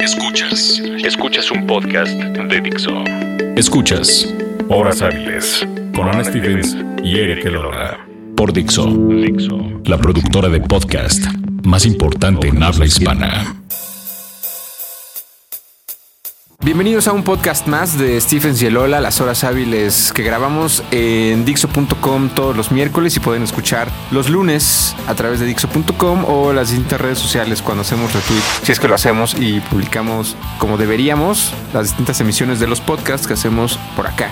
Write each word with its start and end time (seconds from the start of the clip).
Escuchas. 0.00 0.80
Escuchas 1.04 1.50
un 1.50 1.66
podcast 1.66 2.12
de 2.12 2.60
Dixo. 2.62 3.04
Escuchas 3.54 4.32
Horas 4.68 5.02
Hábiles 5.02 5.66
con 5.94 6.08
Ana 6.08 6.24
Stevens 6.24 6.74
y 7.04 7.18
Eric 7.18 7.44
Elola. 7.44 7.98
Por 8.34 8.50
Dixo. 8.50 8.86
Dixo. 8.86 9.58
La 9.84 9.98
productora 9.98 10.48
de 10.48 10.60
podcast 10.60 11.22
más 11.64 11.84
importante 11.84 12.48
en 12.48 12.62
habla 12.62 12.86
hispana. 12.86 13.59
Bienvenidos 16.62 17.08
a 17.08 17.14
un 17.14 17.24
podcast 17.24 17.66
más 17.66 17.96
de 17.96 18.20
Stephens 18.20 18.60
y 18.60 18.66
Elola, 18.66 19.00
las 19.00 19.18
horas 19.22 19.44
hábiles 19.44 20.12
que 20.12 20.22
grabamos 20.22 20.84
en 20.90 21.46
Dixo.com 21.46 22.28
todos 22.28 22.54
los 22.54 22.70
miércoles 22.70 23.16
y 23.16 23.20
pueden 23.20 23.42
escuchar 23.42 23.88
los 24.10 24.28
lunes 24.28 24.94
a 25.08 25.14
través 25.14 25.40
de 25.40 25.46
Dixo.com 25.46 26.26
o 26.26 26.52
las 26.52 26.68
distintas 26.68 27.00
redes 27.00 27.18
sociales 27.18 27.62
cuando 27.62 27.80
hacemos 27.80 28.12
retweet, 28.12 28.42
si 28.62 28.72
es 28.72 28.78
que 28.78 28.88
lo 28.88 28.94
hacemos 28.94 29.34
y 29.40 29.60
publicamos 29.60 30.36
como 30.58 30.76
deberíamos 30.76 31.54
las 31.72 31.84
distintas 31.84 32.20
emisiones 32.20 32.60
de 32.60 32.66
los 32.66 32.82
podcasts 32.82 33.26
que 33.26 33.32
hacemos 33.32 33.78
por 33.96 34.06
acá. 34.06 34.28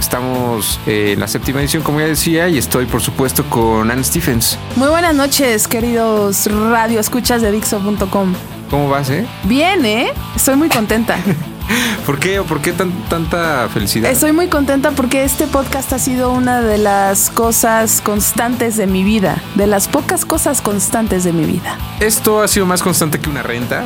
Estamos 0.00 0.80
eh, 0.88 1.12
en 1.12 1.20
la 1.20 1.28
séptima 1.28 1.60
edición, 1.60 1.84
como 1.84 2.00
ya 2.00 2.06
decía, 2.06 2.48
y 2.48 2.58
estoy, 2.58 2.86
por 2.86 3.02
supuesto, 3.02 3.44
con 3.48 3.88
Anne 3.88 4.02
Stephens. 4.02 4.58
Muy 4.74 4.88
buenas 4.88 5.14
noches, 5.14 5.68
queridos 5.68 6.46
radio 6.46 6.98
escuchas 6.98 7.40
de 7.40 7.52
Dixo.com. 7.52 8.34
¿Cómo 8.68 8.88
vas, 8.88 9.10
eh? 9.10 9.24
Bien, 9.44 9.84
¿eh? 9.86 10.12
Estoy 10.34 10.56
muy 10.56 10.68
contenta. 10.68 11.18
¿Por 12.06 12.18
qué 12.18 12.38
o 12.38 12.44
por 12.44 12.60
qué 12.60 12.72
tan, 12.72 12.90
tanta 13.08 13.68
felicidad? 13.72 14.10
Estoy 14.10 14.32
muy 14.32 14.48
contenta 14.48 14.90
porque 14.92 15.24
este 15.24 15.46
podcast 15.46 15.92
ha 15.92 15.98
sido 15.98 16.30
una 16.32 16.60
de 16.60 16.78
las 16.78 17.30
cosas 17.30 18.00
constantes 18.00 18.76
de 18.76 18.86
mi 18.86 19.04
vida, 19.04 19.42
de 19.54 19.66
las 19.66 19.88
pocas 19.88 20.24
cosas 20.24 20.60
constantes 20.62 21.24
de 21.24 21.32
mi 21.32 21.44
vida. 21.44 21.76
¿Esto 22.00 22.42
ha 22.42 22.48
sido 22.48 22.66
más 22.66 22.82
constante 22.82 23.18
que 23.20 23.28
una 23.28 23.42
renta? 23.42 23.84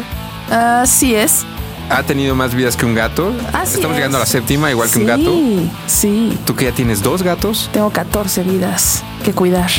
Así 0.50 1.14
es. 1.14 1.45
¿Ha 1.91 2.05
tenido 2.05 2.34
más 2.34 2.55
vidas 2.55 2.77
que 2.77 2.86
un 2.86 2.95
gato? 2.95 3.32
Así 3.52 3.74
Estamos 3.74 3.92
es. 3.94 3.96
llegando 3.98 4.16
a 4.16 4.20
la 4.20 4.27
séptima, 4.27 4.70
igual 4.70 4.88
que 4.91 4.98
un 4.98 5.05
Sí, 5.05 5.08
gato. 5.08 5.33
Sí, 5.86 6.38
¿Tú 6.47 6.55
que 6.55 6.64
ya 6.66 6.72
tienes 6.72 7.03
dos 7.03 7.22
gatos? 7.22 7.69
tengo 7.72 7.91
14 7.91 8.44
vidas 8.44 9.03
que 9.25 9.33
cuidar. 9.33 9.70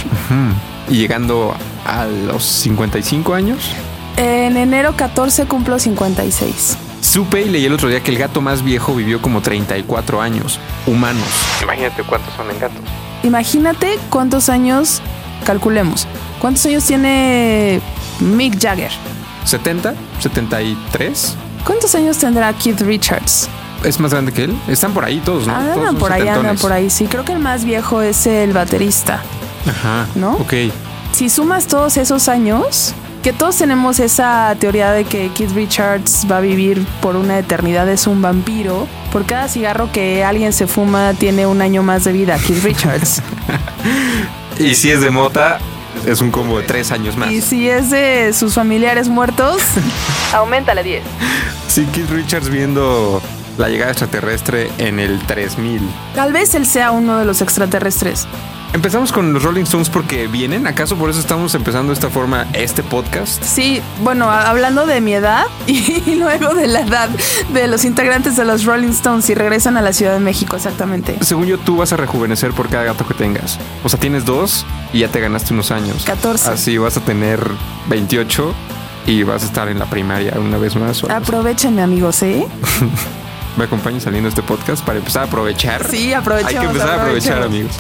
Y 0.89 0.97
llegando 0.97 1.55
a 1.85 2.05
los 2.05 2.43
55 2.43 3.33
años. 3.33 3.71
En 4.17 4.57
enero 4.57 4.93
14 4.95 5.45
cumplo 5.45 5.79
56. 5.79 6.77
Supe 7.03 7.41
y 7.41 7.49
leí 7.49 7.65
el 7.65 7.73
otro 7.73 7.89
día 7.89 8.01
que 8.01 8.11
el 8.11 8.17
gato 8.17 8.39
más 8.39 8.63
viejo 8.63 8.95
vivió 8.95 9.21
como 9.21 9.41
34 9.41 10.21
años, 10.21 10.57
humanos. 10.87 11.27
Imagínate 11.61 12.01
cuántos 12.03 12.33
son 12.33 12.49
en 12.49 12.59
gatos. 12.59 12.79
Imagínate 13.23 13.99
cuántos 14.09 14.47
años, 14.47 15.01
calculemos, 15.45 16.07
cuántos 16.39 16.65
años 16.65 16.85
tiene 16.85 17.81
Mick 18.21 18.57
Jagger. 18.57 18.91
¿70? 19.45 19.93
¿73? 20.23 21.33
¿Cuántos 21.65 21.93
años 21.93 22.17
tendrá 22.17 22.53
Keith 22.53 22.79
Richards? 22.79 23.49
¿Es 23.83 23.99
más 23.99 24.11
grande 24.11 24.31
que 24.31 24.45
él? 24.45 24.57
Están 24.69 24.93
por 24.93 25.03
ahí 25.03 25.19
todos, 25.25 25.45
¿no? 25.45 25.53
Andan 25.53 25.97
por 25.97 26.13
ahí, 26.13 26.25
andan 26.25 26.57
por 26.57 26.71
ahí. 26.71 26.89
Sí, 26.89 27.07
creo 27.07 27.25
que 27.25 27.33
el 27.33 27.39
más 27.39 27.65
viejo 27.65 28.01
es 28.01 28.25
el 28.27 28.53
baterista. 28.53 29.21
Ajá. 29.67 30.07
¿No? 30.15 30.35
Ok. 30.35 30.53
Si 31.11 31.29
sumas 31.29 31.67
todos 31.67 31.97
esos 31.97 32.29
años, 32.29 32.93
que 33.23 33.31
todos 33.31 33.57
tenemos 33.57 33.99
esa 34.01 34.53
teoría 34.59 34.91
de 34.91 35.05
que 35.05 35.31
Keith 35.33 35.51
Richards 35.51 36.27
va 36.29 36.37
a 36.37 36.41
vivir 36.41 36.85
por 37.01 37.15
una 37.15 37.39
eternidad, 37.39 37.87
es 37.89 38.05
un 38.05 38.21
vampiro. 38.21 38.85
Por 39.13 39.25
cada 39.25 39.47
cigarro 39.47 39.89
que 39.93 40.25
alguien 40.25 40.51
se 40.51 40.67
fuma, 40.67 41.13
tiene 41.13 41.47
un 41.47 41.61
año 41.61 41.83
más 41.83 42.03
de 42.03 42.11
vida 42.11 42.37
Keith 42.37 42.63
Richards. 42.63 43.21
Y 44.59 44.75
si 44.75 44.91
es 44.91 45.01
de 45.01 45.09
mota, 45.09 45.57
es 46.05 46.21
un 46.21 46.29
combo 46.29 46.59
de 46.59 46.63
tres 46.63 46.91
años 46.91 47.17
más. 47.17 47.31
y 47.31 47.41
si 47.41 47.67
es 47.67 47.89
de 47.89 48.31
sus 48.31 48.53
familiares 48.53 49.09
muertos, 49.09 49.63
aumentale 50.33 50.83
10. 50.83 51.03
Sí, 51.67 51.87
Keith 51.91 52.11
Richards 52.11 52.49
viendo 52.49 53.19
la 53.57 53.69
llegada 53.69 53.89
extraterrestre 53.89 54.69
en 54.77 54.99
el 54.99 55.19
3000. 55.25 55.81
Tal 56.13 56.33
vez 56.33 56.53
él 56.53 56.67
sea 56.67 56.91
uno 56.91 57.17
de 57.17 57.25
los 57.25 57.41
extraterrestres. 57.41 58.27
Empezamos 58.73 59.11
con 59.11 59.33
los 59.33 59.43
Rolling 59.43 59.63
Stones 59.63 59.87
porque 59.87 60.25
vienen. 60.25 60.65
¿Acaso 60.65 60.95
por 60.95 61.11
eso 61.11 61.19
estamos 61.19 61.53
empezando 61.53 61.89
de 61.89 61.93
esta 61.93 62.09
forma 62.09 62.47
este 62.53 62.81
podcast? 62.81 63.43
Sí, 63.43 63.83
bueno, 64.01 64.31
hablando 64.31 64.87
de 64.87 64.99
mi 64.99 65.13
edad 65.13 65.45
y 65.67 66.15
luego 66.15 66.55
de 66.55 66.65
la 66.65 66.81
edad 66.81 67.07
de 67.53 67.67
los 67.67 67.85
integrantes 67.85 68.35
de 68.35 68.45
los 68.45 68.65
Rolling 68.65 68.89
Stones 68.89 69.29
y 69.29 69.35
regresan 69.35 69.77
a 69.77 69.83
la 69.83 69.93
Ciudad 69.93 70.13
de 70.13 70.19
México, 70.19 70.55
exactamente. 70.55 71.17
Según 71.21 71.45
yo, 71.45 71.59
tú 71.59 71.77
vas 71.77 71.93
a 71.93 71.97
rejuvenecer 71.97 72.51
por 72.51 72.67
cada 72.67 72.83
gato 72.83 73.05
que 73.05 73.13
tengas. 73.13 73.59
O 73.83 73.89
sea, 73.89 73.99
tienes 73.99 74.25
dos 74.25 74.65
y 74.91 74.99
ya 74.99 75.07
te 75.07 75.19
ganaste 75.19 75.53
unos 75.53 75.69
años. 75.69 76.03
14. 76.05 76.49
Así 76.49 76.79
vas 76.79 76.97
a 76.97 77.01
tener 77.01 77.39
28 77.89 78.55
y 79.05 79.21
vas 79.21 79.43
a 79.43 79.45
estar 79.45 79.67
en 79.67 79.77
la 79.77 79.85
primaria 79.85 80.33
una 80.39 80.57
vez 80.57 80.75
más. 80.75 81.03
Aprovechenme, 81.03 81.83
amigos, 81.83 82.23
¿eh? 82.23 82.47
Me 83.55 83.65
acompañas 83.65 84.01
saliendo 84.01 84.29
este 84.29 84.41
podcast 84.41 84.83
para 84.83 84.97
empezar 84.97 85.21
a 85.21 85.25
aprovechar. 85.25 85.87
Sí, 85.87 86.11
aprovechemos. 86.11 86.55
Hay 86.55 86.59
que 86.59 86.65
empezar 86.65 86.89
a 86.89 87.01
aprovechar, 87.03 87.43
amigos. 87.43 87.75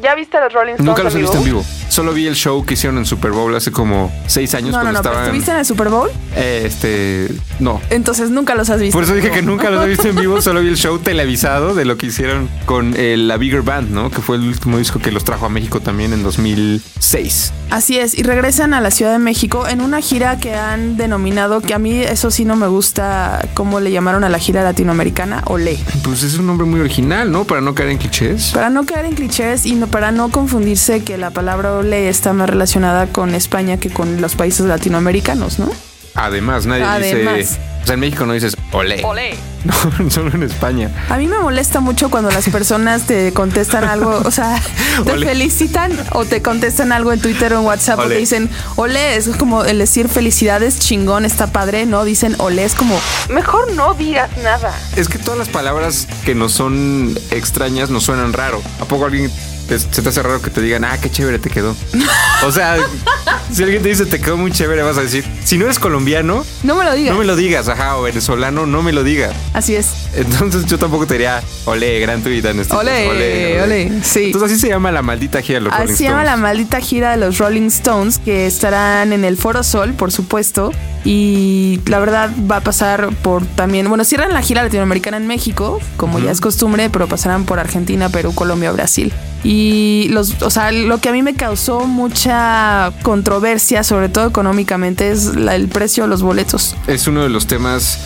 ¿Ya 0.00 0.14
viste 0.14 0.40
los 0.40 0.52
Rolling 0.52 0.72
Stones? 0.74 0.86
Nunca 0.86 1.02
los 1.02 1.14
he 1.14 1.18
visto 1.18 1.36
en 1.38 1.44
vivo. 1.44 1.64
Solo 1.90 2.12
vi 2.12 2.28
el 2.28 2.36
show 2.36 2.64
que 2.64 2.74
hicieron 2.74 2.98
en 2.98 3.04
Super 3.04 3.32
Bowl 3.32 3.54
hace 3.56 3.72
como 3.72 4.12
seis 4.28 4.54
años 4.54 4.70
No, 4.70 4.78
no, 4.78 4.82
cuando 4.84 4.98
no, 4.98 5.02
pero 5.02 5.12
estaban. 5.12 5.26
¿estuviste 5.26 5.50
en 5.50 5.56
el 5.58 5.64
Super 5.64 5.88
Bowl? 5.88 6.08
Eh, 6.36 6.62
este. 6.64 7.28
No. 7.58 7.80
Entonces 7.90 8.30
nunca 8.30 8.54
los 8.54 8.70
has 8.70 8.80
visto. 8.80 8.96
Por 8.96 9.02
eso 9.02 9.14
dije 9.14 9.30
que 9.32 9.42
nunca 9.42 9.70
los 9.70 9.84
he 9.84 9.88
visto 9.88 10.08
en 10.08 10.14
vivo, 10.14 10.40
solo 10.42 10.60
vi 10.60 10.68
el 10.68 10.76
show 10.76 10.98
televisado 11.00 11.74
de 11.74 11.84
lo 11.84 11.98
que 11.98 12.06
hicieron 12.06 12.48
con 12.64 12.94
eh, 12.96 13.16
la 13.16 13.36
Bigger 13.38 13.62
Band, 13.62 13.90
¿no? 13.90 14.08
Que 14.10 14.20
fue 14.20 14.36
el 14.36 14.42
último 14.42 14.78
disco 14.78 15.00
que 15.00 15.10
los 15.10 15.24
trajo 15.24 15.46
a 15.46 15.48
México 15.48 15.80
también 15.80 16.12
en 16.12 16.22
2006. 16.22 17.52
Así 17.70 17.98
es, 17.98 18.18
y 18.18 18.22
regresan 18.22 18.74
a 18.74 18.80
la 18.80 18.90
Ciudad 18.90 19.12
de 19.12 19.18
México 19.18 19.66
en 19.68 19.80
una 19.80 20.00
gira 20.00 20.38
que 20.38 20.54
han 20.54 20.96
denominado, 20.96 21.60
que 21.60 21.74
a 21.74 21.78
mí 21.78 22.00
eso 22.00 22.30
sí 22.30 22.44
no 22.44 22.56
me 22.56 22.66
gusta, 22.66 23.48
cómo 23.54 23.78
le 23.80 23.92
llamaron 23.92 24.24
a 24.24 24.28
la 24.28 24.38
gira 24.38 24.62
latinoamericana, 24.64 25.42
Olé. 25.46 25.78
Pues 26.02 26.22
es 26.22 26.36
un 26.36 26.46
nombre 26.46 26.66
muy 26.66 26.80
original, 26.80 27.30
¿no? 27.30 27.44
Para 27.44 27.60
no 27.60 27.74
caer 27.74 27.90
en 27.90 27.98
clichés. 27.98 28.50
Para 28.52 28.70
no 28.70 28.84
caer 28.86 29.06
en 29.06 29.14
clichés 29.14 29.66
y 29.66 29.74
no, 29.74 29.86
para 29.86 30.10
no 30.10 30.30
confundirse 30.30 31.04
que 31.04 31.16
la 31.16 31.30
palabra 31.30 31.79
Olé 31.80 32.08
está 32.08 32.32
más 32.32 32.48
relacionada 32.48 33.06
con 33.06 33.34
España 33.34 33.78
que 33.78 33.90
con 33.90 34.20
los 34.20 34.36
países 34.36 34.66
latinoamericanos, 34.66 35.58
¿no? 35.58 35.70
Además, 36.14 36.66
nadie 36.66 36.84
Además. 36.84 37.36
dice. 37.36 37.60
O 37.82 37.86
sea, 37.86 37.94
en 37.94 38.00
México 38.00 38.26
no 38.26 38.34
dices 38.34 38.56
olé. 38.72 39.02
Olé. 39.04 39.36
No, 39.62 40.10
solo 40.10 40.30
en 40.34 40.42
España. 40.42 40.90
A 41.10 41.18
mí 41.18 41.26
me 41.26 41.38
molesta 41.38 41.80
mucho 41.80 42.10
cuando 42.10 42.30
las 42.30 42.48
personas 42.48 43.06
te 43.06 43.30
contestan 43.34 43.84
algo, 43.84 44.22
o 44.24 44.30
sea, 44.30 44.58
te 45.04 45.18
felicitan 45.18 45.92
o 46.12 46.24
te 46.24 46.40
contestan 46.40 46.92
algo 46.92 47.12
en 47.12 47.20
Twitter 47.20 47.52
o 47.52 47.58
en 47.58 47.66
WhatsApp 47.66 47.98
o 47.98 48.08
te 48.08 48.16
dicen, 48.16 48.48
ole, 48.76 49.16
es 49.16 49.28
como 49.36 49.64
el 49.64 49.78
decir 49.78 50.08
felicidades, 50.08 50.78
chingón, 50.78 51.26
está 51.26 51.48
padre, 51.48 51.84
¿no? 51.84 52.06
Dicen 52.06 52.36
ole, 52.38 52.64
es 52.64 52.74
como, 52.74 52.98
mejor 53.28 53.70
no 53.72 53.92
digas 53.92 54.30
nada. 54.42 54.74
Es 54.96 55.10
que 55.10 55.18
todas 55.18 55.38
las 55.38 55.50
palabras 55.50 56.08
que 56.24 56.34
no 56.34 56.48
son 56.48 57.14
extrañas 57.30 57.90
nos 57.90 58.04
suenan 58.04 58.32
raro. 58.32 58.62
¿A 58.80 58.86
poco 58.86 59.04
alguien 59.04 59.30
te- 59.70 59.78
se 59.78 60.02
te 60.02 60.08
hace 60.08 60.22
raro 60.22 60.42
que 60.42 60.50
te 60.50 60.60
digan, 60.60 60.84
ah, 60.84 60.98
qué 61.00 61.08
chévere 61.10 61.38
te 61.38 61.48
quedó? 61.48 61.74
O 62.44 62.50
sea, 62.52 62.76
si 63.52 63.62
alguien 63.62 63.82
te 63.82 63.88
dice 63.90 64.04
te 64.06 64.20
quedó 64.20 64.36
muy 64.36 64.50
chévere, 64.50 64.82
vas 64.82 64.98
a 64.98 65.02
decir, 65.02 65.24
si 65.44 65.56
no 65.58 65.64
eres 65.66 65.78
colombiano, 65.78 66.44
No 66.62 66.74
me 66.74 66.84
lo 66.84 66.92
digas. 66.94 67.12
no 67.14 67.18
me 67.20 67.24
lo 67.24 67.36
digas, 67.36 67.68
ajá, 67.68 67.96
o 67.96 68.02
venezolano, 68.02 68.66
no 68.66 68.82
me 68.82 68.92
lo 68.92 69.04
digas. 69.04 69.32
Así 69.54 69.74
es. 69.76 69.86
Entonces 70.14 70.66
yo 70.66 70.78
tampoco 70.78 71.06
te 71.06 71.14
diría, 71.14 71.42
ole, 71.66 72.00
gran 72.00 72.22
tuit 72.22 72.44
en 72.44 72.58
este 72.60 72.74
Ole, 72.74 73.60
ole, 73.62 73.90
sí. 74.02 74.26
Entonces 74.26 74.50
así 74.50 74.60
se 74.60 74.68
llama 74.68 74.90
la 74.90 75.02
maldita 75.02 75.40
gira 75.40 75.58
de 75.60 75.64
los 75.64 75.72
Rolling 75.72 75.84
Así 75.94 75.96
se 75.96 76.04
llama 76.04 76.24
la 76.24 76.30
Stones. 76.32 76.42
maldita 76.42 76.80
gira 76.80 77.10
de 77.12 77.16
los 77.18 77.38
Rolling 77.38 77.66
Stones, 77.68 78.18
que 78.18 78.46
estarán 78.46 79.12
en 79.12 79.24
el 79.24 79.36
Foro 79.36 79.62
Sol, 79.62 79.92
por 79.94 80.10
supuesto. 80.10 80.72
Y 81.04 81.80
la 81.86 81.98
verdad 81.98 82.30
va 82.50 82.56
a 82.56 82.60
pasar 82.60 83.08
por 83.22 83.44
también, 83.46 83.88
bueno, 83.88 84.04
cierran 84.04 84.32
la 84.34 84.42
gira 84.42 84.62
latinoamericana 84.62 85.16
en 85.16 85.26
México, 85.26 85.80
como 85.96 86.18
ya 86.18 86.30
es 86.30 86.40
costumbre, 86.40 86.90
pero 86.90 87.06
pasarán 87.08 87.44
por 87.44 87.58
Argentina, 87.58 88.08
Perú, 88.10 88.34
Colombia, 88.34 88.70
Brasil. 88.72 89.12
Y 89.42 90.08
los, 90.10 90.42
o 90.42 90.50
sea, 90.50 90.70
lo 90.72 90.98
que 90.98 91.08
a 91.08 91.12
mí 91.12 91.22
me 91.22 91.34
causó 91.34 91.86
mucha 91.86 92.92
controversia, 93.02 93.82
sobre 93.82 94.08
todo 94.10 94.26
económicamente, 94.26 95.10
es 95.10 95.34
la- 95.36 95.54
el 95.56 95.68
precio 95.68 96.02
de 96.04 96.08
los 96.10 96.22
boletos. 96.22 96.76
Es 96.86 97.06
uno 97.06 97.22
de 97.22 97.30
los 97.30 97.46
temas 97.46 97.98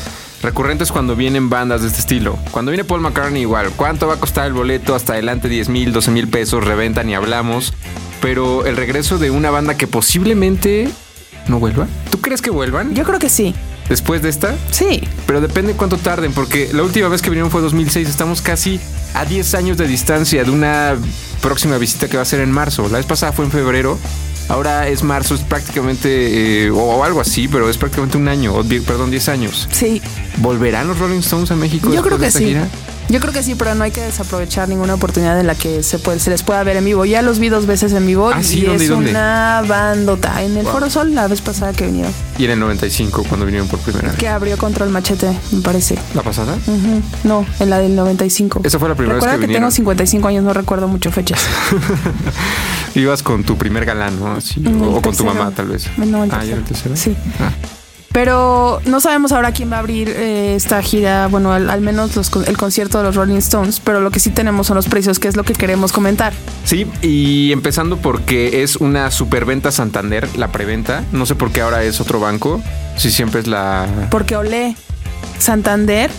recurrentes 0.43 0.93
cuando 0.93 1.17
vienen 1.17 1.51
bandas 1.51 1.81
de 1.81 1.89
este 1.89 1.99
estilo. 2.01 2.39
Cuando 2.53 2.71
viene 2.71 2.85
Paul 2.85 3.01
McCartney 3.01 3.43
igual, 3.43 3.71
¿cuánto 3.77 4.07
va 4.07 4.15
a 4.15 4.21
costar 4.21 4.47
el 4.47 4.53
boleto? 4.53 4.95
Hasta 4.95 5.15
adelante 5.15 5.49
10 5.49 5.69
mil, 5.69 5.93
12 5.93 6.11
mil 6.13 6.29
pesos, 6.29 6.63
reventan 6.63 7.09
y 7.11 7.15
hablamos. 7.15 7.73
Pero 8.21 8.65
el 8.67 8.77
regreso 8.77 9.19
de 9.19 9.31
una 9.31 9.51
banda 9.51 9.77
que 9.77 9.87
posiblemente 9.87 10.89
no 11.49 11.59
vuelva. 11.59 11.87
¿Tú 12.11 12.21
crees 12.21 12.41
que 12.43 12.51
vuelvan 12.51 12.95
Yo 12.95 13.05
creo 13.05 13.19
que 13.19 13.29
sí. 13.29 13.55
después 13.89 14.23
de 14.23 14.29
esta? 14.29 14.55
Sí. 14.71 15.07
Pero 15.27 15.41
depende 15.41 15.75
cuánto 15.75 15.97
tarden, 15.99 16.33
porque 16.33 16.71
la 16.73 16.83
última 16.83 17.09
vez 17.09 17.23
que 17.23 17.31
vinieron 17.31 17.51
fue 17.51 17.61
2006. 17.61 18.09
Estamos 18.09 18.41
casi 18.41 18.81
a 19.15 19.25
10 19.25 19.55
años 19.55 19.77
de 19.77 19.87
distancia 19.87 20.45
de 20.45 20.51
una 20.51 20.97
próxima 21.41 21.79
visita 21.79 22.09
que 22.09 22.17
va 22.17 22.23
a 22.23 22.27
ser 22.27 22.41
en 22.41 22.51
marzo. 22.51 22.89
La 22.89 22.99
vez 22.99 23.07
pasada 23.07 23.33
fue 23.33 23.45
en 23.45 23.51
febrero. 23.51 23.99
Ahora 24.49 24.89
es 24.89 25.03
marzo, 25.03 25.35
es 25.35 25.41
prácticamente, 25.41 26.65
eh, 26.67 26.71
o, 26.71 26.77
o 26.77 27.05
algo 27.05 27.21
así, 27.21 27.49
pero 27.49 27.71
es 27.71 27.79
prácticamente 27.79 28.19
un 28.19 28.29
año, 28.29 28.55
o 28.55 28.63
perdón, 28.87 29.11
10 29.11 29.29
años. 29.31 29.69
Sí. 29.73 30.03
¿Volverán 30.39 30.87
los 30.87 30.99
Rolling 30.99 31.21
Stones 31.21 31.51
a 31.51 31.57
México? 31.57 31.87
Yo 31.87 32.03
después 32.03 32.07
creo 32.09 32.19
de 32.19 32.25
que 32.25 32.29
esta 32.29 32.39
sí. 32.41 32.47
gira? 32.47 32.69
Yo 33.11 33.21
creo 33.21 33.33
que 33.33 33.43
sí, 33.43 33.55
pero 33.55 33.75
no 33.75 33.85
hay 33.85 33.91
que 33.91 34.01
desaprovechar 34.01 34.69
ninguna 34.69 34.95
oportunidad 34.95 35.39
en 35.39 35.47
la 35.47 35.55
que 35.55 35.83
se, 35.83 35.99
puede, 35.99 36.19
se 36.19 36.31
les 36.31 36.43
pueda 36.43 36.63
ver 36.65 36.77
en 36.79 36.85
vivo. 36.87 37.05
Ya 37.05 37.21
los 37.23 37.39
vi 37.39 37.49
dos 37.51 37.67
veces 37.67 37.93
en 37.93 38.07
vivo 38.07 38.31
Ah, 38.35 38.43
sí, 38.43 38.61
y 38.61 38.63
¿dónde, 38.65 38.85
es 38.85 38.91
dónde? 38.91 39.11
una 39.11 39.63
bandota. 39.69 40.43
En 40.43 40.57
el 40.57 40.67
Foro 40.67 40.89
Sol 40.89 41.15
la 41.15 41.29
vez 41.29 41.41
pasada 41.43 41.73
que 41.75 41.87
vinieron. 41.87 42.13
Y 42.39 42.47
en 42.47 42.53
el 42.53 42.61
95, 42.61 43.25
cuando 43.29 43.45
vinieron 43.47 43.69
por 43.69 43.79
primera 43.81 44.09
vez. 44.09 44.17
Que 44.17 44.27
abrió 44.29 44.57
contra 44.57 44.85
el 44.87 44.91
machete, 44.91 45.29
me 45.53 45.61
parece. 45.61 45.99
¿La 46.15 46.23
pasada? 46.23 46.55
Ujú. 46.67 47.03
No, 47.25 47.47
en 47.61 47.71
la 47.71 47.79
del 47.79 47.95
95. 47.95 48.63
Esa 48.65 48.79
fue 48.79 48.89
la 48.89 48.95
primera 48.95 49.15
vez 49.17 49.23
Recuerda 49.23 49.37
que 49.37 49.41
que, 49.43 49.47
vinieron. 49.49 49.69
tengo 49.69 49.77
55 49.77 50.29
años, 50.29 50.43
no 50.45 50.53
recuerdo 50.55 50.89
mucho 50.89 51.13
fechas. 51.13 51.41
Ibas 52.95 53.23
con 53.23 53.45
tu 53.45 53.57
primer 53.59 53.85
galán, 53.85 54.19
¿no? 54.19 54.39
En 54.57 54.67
el 54.67 54.83
o 54.83 55.03
con 55.03 55.17
tu 55.17 55.25
mamá, 55.25 55.51
tal 55.55 55.67
vez. 55.69 55.89
No, 55.99 56.25
el 56.25 56.31
ah, 56.33 56.45
¿ya 56.45 56.45
tercero. 56.45 56.53
era 56.53 56.57
el 56.59 56.65
tercero? 56.65 56.97
Sí. 56.97 57.17
Ah. 57.41 57.51
Pero 58.15 58.81
no 58.87 59.01
sabemos 59.01 59.33
ahora 59.33 59.51
quién 59.51 59.73
va 59.73 59.77
a 59.77 59.79
abrir 59.81 60.09
eh, 60.09 60.55
esta 60.55 60.81
gira, 60.83 61.27
bueno, 61.27 61.53
al, 61.53 61.69
al 61.69 61.81
menos 61.81 62.15
los 62.15 62.31
el 62.47 62.57
concierto 62.57 62.99
de 62.99 63.03
los 63.03 63.17
Rolling 63.17 63.39
Stones, 63.39 63.81
pero 63.81 64.01
lo 64.01 64.13
que 64.13 64.21
sí 64.21 64.31
tenemos 64.31 64.69
son 64.69 64.77
los 64.77 64.87
precios, 64.87 65.19
que 65.19 65.27
es 65.27 65.35
lo 65.35 65.43
que 65.43 65.53
queremos 65.53 65.93
comentar. 65.93 66.33
Sí, 66.65 66.87
y 67.03 67.51
empezando 67.51 67.97
porque 67.97 68.63
es 68.63 68.77
una 68.77 69.11
superventa 69.11 69.73
Santander, 69.73 70.29
la 70.37 70.53
preventa. 70.53 71.03
No 71.11 71.27
sé 71.27 71.35
por 71.35 71.51
qué 71.51 71.63
ahora 71.63 71.83
es 71.83 72.01
otro 72.01 72.21
banco. 72.21 72.63
Si 72.97 73.11
siempre 73.11 73.41
es 73.41 73.49
la. 73.49 73.89
Porque 74.13 74.37
Olé, 74.37 74.77
Santander, 75.41 76.13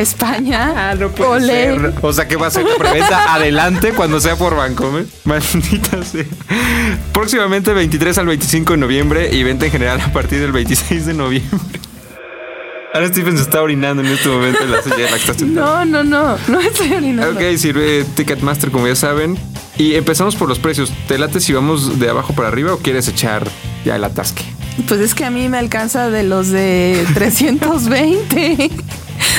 España, 0.00 0.94
Olé. 1.18 1.92
O 2.00 2.12
sea 2.12 2.26
que 2.26 2.36
va 2.36 2.46
a 2.46 2.50
ser 2.50 2.64
la 2.64 2.76
preventa 2.76 3.34
adelante 3.34 3.92
cuando 3.92 4.20
sea 4.20 4.36
por 4.36 4.56
Bancomer. 4.56 5.06
Maldita 5.24 6.02
sea. 6.02 6.24
Próximamente 7.12 7.72
23 7.72 8.18
al 8.18 8.26
25 8.26 8.72
de 8.72 8.78
noviembre 8.78 9.30
y 9.34 9.42
venta 9.42 9.66
en 9.66 9.72
general 9.72 10.00
a 10.00 10.12
partir 10.12 10.40
del 10.40 10.52
26 10.52 11.06
de 11.06 11.14
noviembre. 11.14 11.80
Ahora 12.92 13.06
Stephen 13.06 13.36
se 13.36 13.44
está 13.44 13.62
orinando 13.62 14.02
en 14.02 14.08
este 14.08 14.28
momento 14.28 14.64
en 14.64 14.72
la 14.72 14.82
silla 14.82 14.96
de. 14.96 15.46
No, 15.46 15.84
no, 15.84 16.02
no, 16.02 16.36
no 16.48 16.60
estoy 16.60 16.92
orinando. 16.92 17.38
Ok, 17.38 17.56
sirve 17.56 18.04
Ticketmaster 18.14 18.70
como 18.70 18.88
ya 18.88 18.96
saben. 18.96 19.38
Y 19.78 19.94
empezamos 19.94 20.34
por 20.34 20.48
los 20.48 20.58
precios. 20.58 20.92
¿Te 21.06 21.16
late 21.16 21.40
si 21.40 21.52
vamos 21.52 22.00
de 22.00 22.10
abajo 22.10 22.34
para 22.34 22.48
arriba 22.48 22.74
o 22.74 22.78
quieres 22.78 23.06
echar 23.06 23.46
ya 23.84 23.96
el 23.96 24.04
atasque? 24.04 24.42
Pues 24.88 25.00
es 25.00 25.14
que 25.14 25.24
a 25.24 25.30
mí 25.30 25.48
me 25.48 25.58
alcanza 25.58 26.10
de 26.10 26.22
los 26.22 26.48
de 26.48 27.06
320. 27.14 28.70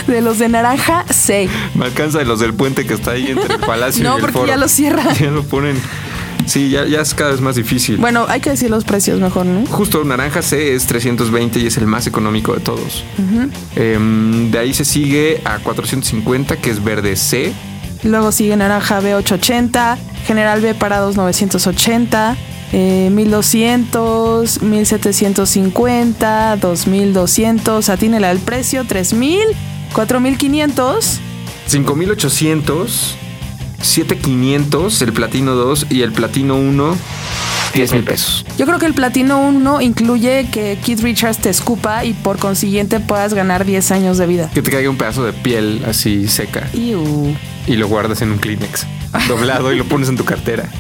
De 0.08 0.22
los 0.22 0.40
de 0.40 0.50
naranja, 0.50 1.06
6. 1.10 1.50
Me 1.76 1.86
alcanza 1.86 2.18
de 2.20 2.26
los 2.26 2.40
del 2.40 2.54
puente 2.54 2.86
que 2.86 2.94
está 2.94 3.12
ahí 3.12 3.28
entre 3.30 3.56
el 3.56 3.60
palacio 3.62 4.04
No, 4.08 4.14
y 4.14 4.16
el 4.16 4.22
porque 4.22 4.34
foro. 4.34 4.48
ya 4.48 4.58
lo 4.58 4.68
cierran. 4.68 5.16
Ya 5.20 5.32
lo 5.32 5.44
ponen. 5.44 5.80
Sí, 6.48 6.70
ya, 6.72 6.86
ya 6.86 7.02
es 7.02 7.14
cada 7.14 7.32
vez 7.32 7.40
más 7.40 7.56
difícil. 7.56 7.98
Bueno, 7.98 8.26
hay 8.28 8.42
que 8.42 8.50
decir 8.50 8.70
los 8.72 8.84
precios 8.84 9.20
mejor, 9.20 9.46
¿no? 9.46 9.64
Justo 9.68 10.04
naranja 10.04 10.42
C 10.42 10.74
es 10.74 10.88
320 10.88 11.60
y 11.60 11.68
es 11.68 11.78
el 11.78 11.86
más 11.86 12.08
económico 12.08 12.54
de 12.54 12.60
todos. 12.62 13.04
Em, 13.76 14.50
de 14.50 14.58
ahí 14.60 14.74
se 14.74 14.84
sigue 14.84 15.40
a 15.46 15.60
450, 15.60 16.58
que 16.58 16.72
es 16.72 16.84
verde 16.84 17.16
C. 17.16 17.54
Luego 18.04 18.32
sigue 18.32 18.58
naranja 18.58 19.00
B880, 19.02 19.98
general 20.26 20.62
B 20.62 20.74
parados 20.74 21.16
980, 21.16 22.36
eh, 22.74 23.10
1200, 23.12 24.64
1750, 24.64 26.58
2200, 26.58 27.90
atínela 27.90 28.30
al 28.32 28.40
precio, 28.40 28.84
3000, 28.86 29.40
4500. 29.94 31.20
5800, 31.68 33.16
7500, 33.82 35.02
el 35.02 35.14
platino 35.14 35.56
2 35.56 35.88
y 35.90 36.02
el 36.02 36.12
platino 36.12 36.56
1, 36.56 36.98
10 37.74 37.94
mil 37.94 38.04
pesos. 38.04 38.46
Yo 38.58 38.66
creo 38.66 38.80
que 38.80 38.86
el 38.86 38.94
platino 38.94 39.40
1 39.40 39.82
incluye 39.82 40.48
que 40.52 40.78
Keith 40.84 41.02
Richards 41.02 41.38
te 41.40 41.50
escupa 41.50 42.04
y 42.04 42.14
por 42.14 42.38
consiguiente 42.38 43.00
puedas 43.00 43.34
ganar 43.34 43.66
10 43.66 43.92
años 43.92 44.18
de 44.18 44.28
vida. 44.28 44.50
Que 44.54 44.62
te 44.62 44.72
caiga 44.72 44.90
un 44.90 44.98
pedazo 44.98 45.24
de 45.24 45.34
piel 45.34 45.84
así 45.88 46.28
seca 46.28 46.70
Iu. 46.74 47.36
y 47.68 47.76
lo 47.76 47.88
guardas 47.88 48.22
en 48.22 48.32
un 48.32 48.38
Kleenex 48.38 48.86
doblado 49.28 49.74
y 49.74 49.78
lo 49.78 49.86
pones 49.86 50.10
en 50.10 50.18
tu 50.18 50.26
cartera. 50.26 50.70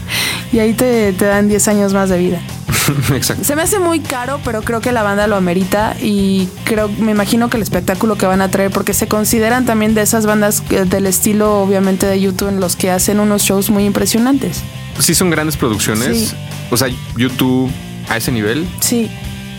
Y 0.53 0.59
ahí 0.59 0.73
te, 0.73 1.13
te 1.13 1.23
dan 1.23 1.47
10 1.47 1.65
años 1.69 1.93
más 1.93 2.09
de 2.09 2.17
vida. 2.17 2.41
Exacto. 3.15 3.43
Se 3.43 3.55
me 3.55 3.61
hace 3.61 3.79
muy 3.79 3.99
caro, 3.99 4.39
pero 4.43 4.61
creo 4.61 4.81
que 4.81 4.91
la 4.91 5.03
banda 5.03 5.27
lo 5.27 5.35
amerita 5.35 5.95
y 6.01 6.47
creo, 6.65 6.89
me 6.89 7.11
imagino 7.11 7.49
que 7.49 7.57
el 7.57 7.63
espectáculo 7.63 8.17
que 8.17 8.25
van 8.25 8.41
a 8.41 8.49
traer, 8.49 8.71
porque 8.71 8.93
se 8.93 9.07
consideran 9.07 9.65
también 9.65 9.93
de 9.93 10.01
esas 10.01 10.25
bandas 10.25 10.63
eh, 10.69 10.85
del 10.85 11.05
estilo, 11.05 11.61
obviamente, 11.61 12.05
de 12.05 12.19
YouTube, 12.19 12.49
en 12.49 12.59
los 12.59 12.75
que 12.75 12.91
hacen 12.91 13.19
unos 13.19 13.43
shows 13.43 13.69
muy 13.69 13.85
impresionantes. 13.85 14.61
Sí 14.99 15.15
son 15.15 15.29
grandes 15.29 15.57
producciones. 15.57 16.29
Sí. 16.29 16.35
O 16.69 16.77
sea, 16.77 16.87
YouTube 17.17 17.71
a 18.09 18.17
ese 18.17 18.31
nivel. 18.31 18.67
Sí, 18.79 19.09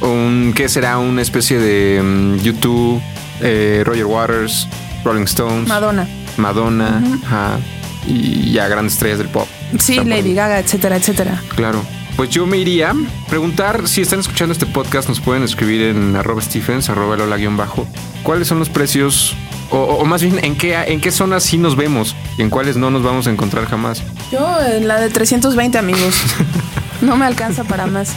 Un, 0.01 0.53
¿Qué 0.55 0.69
será? 0.69 0.99
Una 0.99 1.23
especie 1.23 1.59
de 1.59 2.03
mm, 2.03 2.39
YouTube, 2.39 3.01
eh, 3.41 3.83
Roger 3.85 4.07
Waters, 4.07 4.69
Rolling 5.05 5.25
Stones, 5.25 5.69
Madonna. 5.69 6.09
Madonna, 6.37 7.03
ajá, 7.25 7.59
y 8.07 8.53
ya 8.53 8.69
grandes 8.69 8.95
estrellas 8.95 9.19
del 9.19 9.29
pop. 9.29 9.47
Sí, 9.79 9.97
Lady. 10.05 10.35
Gaga, 10.35 10.59
etcétera, 10.59 10.97
etcétera. 10.97 11.41
Claro. 11.55 11.83
Pues 12.17 12.31
yo 12.31 12.47
me 12.47 12.59
iría 12.59 12.91
a 12.91 12.95
preguntar 13.29 13.89
si 13.89 14.03
están 14.03 14.21
escuchando 14.21 14.53
este 14.53 14.67
podcast, 14.67 15.09
nos 15.09 15.21
pueden 15.21 15.43
escribir 15.43 15.83
en 15.83 16.15
arroba 16.15 16.43
Stephens, 16.43 16.89
arroba 16.91 17.17
Lola 17.17 17.37
guion 17.37 17.57
bajo. 17.57 17.87
¿Cuáles 18.23 18.49
son 18.49 18.59
los 18.59 18.69
precios? 18.69 19.35
O, 19.71 20.05
más 20.05 20.23
bien, 20.23 20.45
¿en 20.45 20.55
qué, 20.55 20.75
¿en 20.75 21.01
qué 21.01 21.11
zonas 21.11 21.45
sí 21.45 21.57
nos 21.57 21.77
vemos 21.77 22.15
y 22.37 22.43
en 22.43 22.51
cuáles 22.51 22.77
no 22.77 22.91
nos 22.91 23.03
vamos 23.03 23.27
a 23.27 23.31
encontrar 23.31 23.67
jamás? 23.67 24.03
Yo 24.31 24.61
en 24.61 24.87
la 24.87 25.01
de 25.01 25.09
320 25.09 25.79
amigos. 25.79 26.15
No 27.03 27.17
me 27.17 27.27
alcanza 27.27 27.65
para 27.65 27.87
más. 27.87 28.15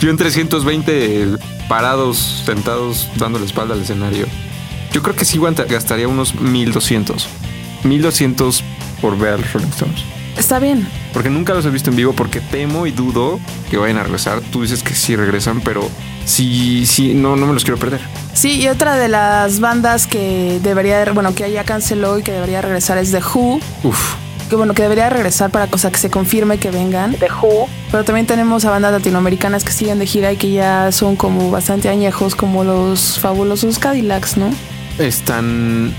Yo 0.00 0.10
en 0.10 0.16
320 0.16 1.38
parados, 1.68 2.44
sentados, 2.46 3.08
dando 3.16 3.40
la 3.40 3.44
espalda 3.44 3.74
al 3.74 3.82
escenario. 3.82 4.26
Yo 4.92 5.02
creo 5.02 5.16
que 5.16 5.24
sí 5.24 5.40
gastaría 5.68 6.06
unos 6.06 6.36
1200. 6.36 7.26
1200 7.82 8.64
por 9.02 9.18
ver 9.18 9.44
Rolling 9.52 9.68
Stones. 9.68 10.04
Está 10.38 10.60
bien. 10.60 10.88
Porque 11.12 11.30
nunca 11.30 11.52
los 11.52 11.66
he 11.66 11.70
visto 11.70 11.90
en 11.90 11.96
vivo 11.96 12.12
porque 12.12 12.40
temo 12.40 12.86
y 12.86 12.92
dudo 12.92 13.40
que 13.70 13.76
vayan 13.76 13.98
a 13.98 14.04
regresar. 14.04 14.40
Tú 14.52 14.62
dices 14.62 14.82
que 14.82 14.94
sí 14.94 15.16
regresan, 15.16 15.60
pero 15.60 15.88
sí, 16.24 16.86
sí, 16.86 17.12
no, 17.12 17.36
no 17.36 17.46
me 17.46 17.52
los 17.52 17.64
quiero 17.64 17.78
perder. 17.78 18.00
Sí, 18.34 18.60
y 18.60 18.68
otra 18.68 18.96
de 18.96 19.08
las 19.08 19.58
bandas 19.58 20.06
que 20.06 20.60
debería, 20.62 21.04
bueno, 21.12 21.34
que 21.34 21.50
ya 21.50 21.64
canceló 21.64 22.18
y 22.18 22.22
que 22.22 22.30
debería 22.30 22.62
regresar 22.62 22.98
es 22.98 23.10
The 23.10 23.18
Who. 23.18 23.60
Uf. 23.82 24.14
Que 24.48 24.56
bueno, 24.56 24.72
que 24.74 24.82
debería 24.82 25.10
regresar 25.10 25.50
para 25.50 25.66
cosa 25.66 25.90
que 25.90 25.98
se 25.98 26.08
confirme 26.08 26.58
que 26.58 26.70
vengan. 26.70 27.14
The 27.16 27.28
Who. 27.30 27.68
Pero 27.90 28.04
también 28.04 28.26
tenemos 28.26 28.64
a 28.64 28.70
bandas 28.70 28.92
latinoamericanas 28.92 29.64
que 29.64 29.72
siguen 29.72 29.98
de 29.98 30.06
gira 30.06 30.32
y 30.32 30.36
que 30.36 30.52
ya 30.52 30.92
son 30.92 31.16
como 31.16 31.50
bastante 31.50 31.88
añejos, 31.88 32.36
como 32.36 32.62
los 32.62 33.18
fabulosos 33.18 33.78
Cadillacs, 33.78 34.36
¿no? 34.36 34.50
Están 34.98 35.92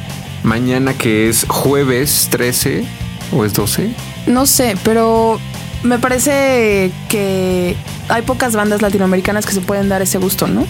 mañana 0.43 0.93
que 0.93 1.27
es 1.27 1.45
jueves 1.47 2.27
13 2.31 2.85
o 3.33 3.45
es 3.45 3.53
12. 3.53 3.91
No 4.29 4.45
sé, 4.45 4.77
pero 4.83 5.39
me 5.83 5.97
parece 5.97 6.91
que 7.09 7.75
hay 8.09 8.21
pocas 8.21 8.55
bandas 8.55 8.81
latinoamericanas 8.81 9.45
que 9.45 9.53
se 9.53 9.61
pueden 9.61 9.89
dar 9.89 10.01
ese 10.01 10.19
gusto, 10.19 10.47
¿no? 10.47 10.65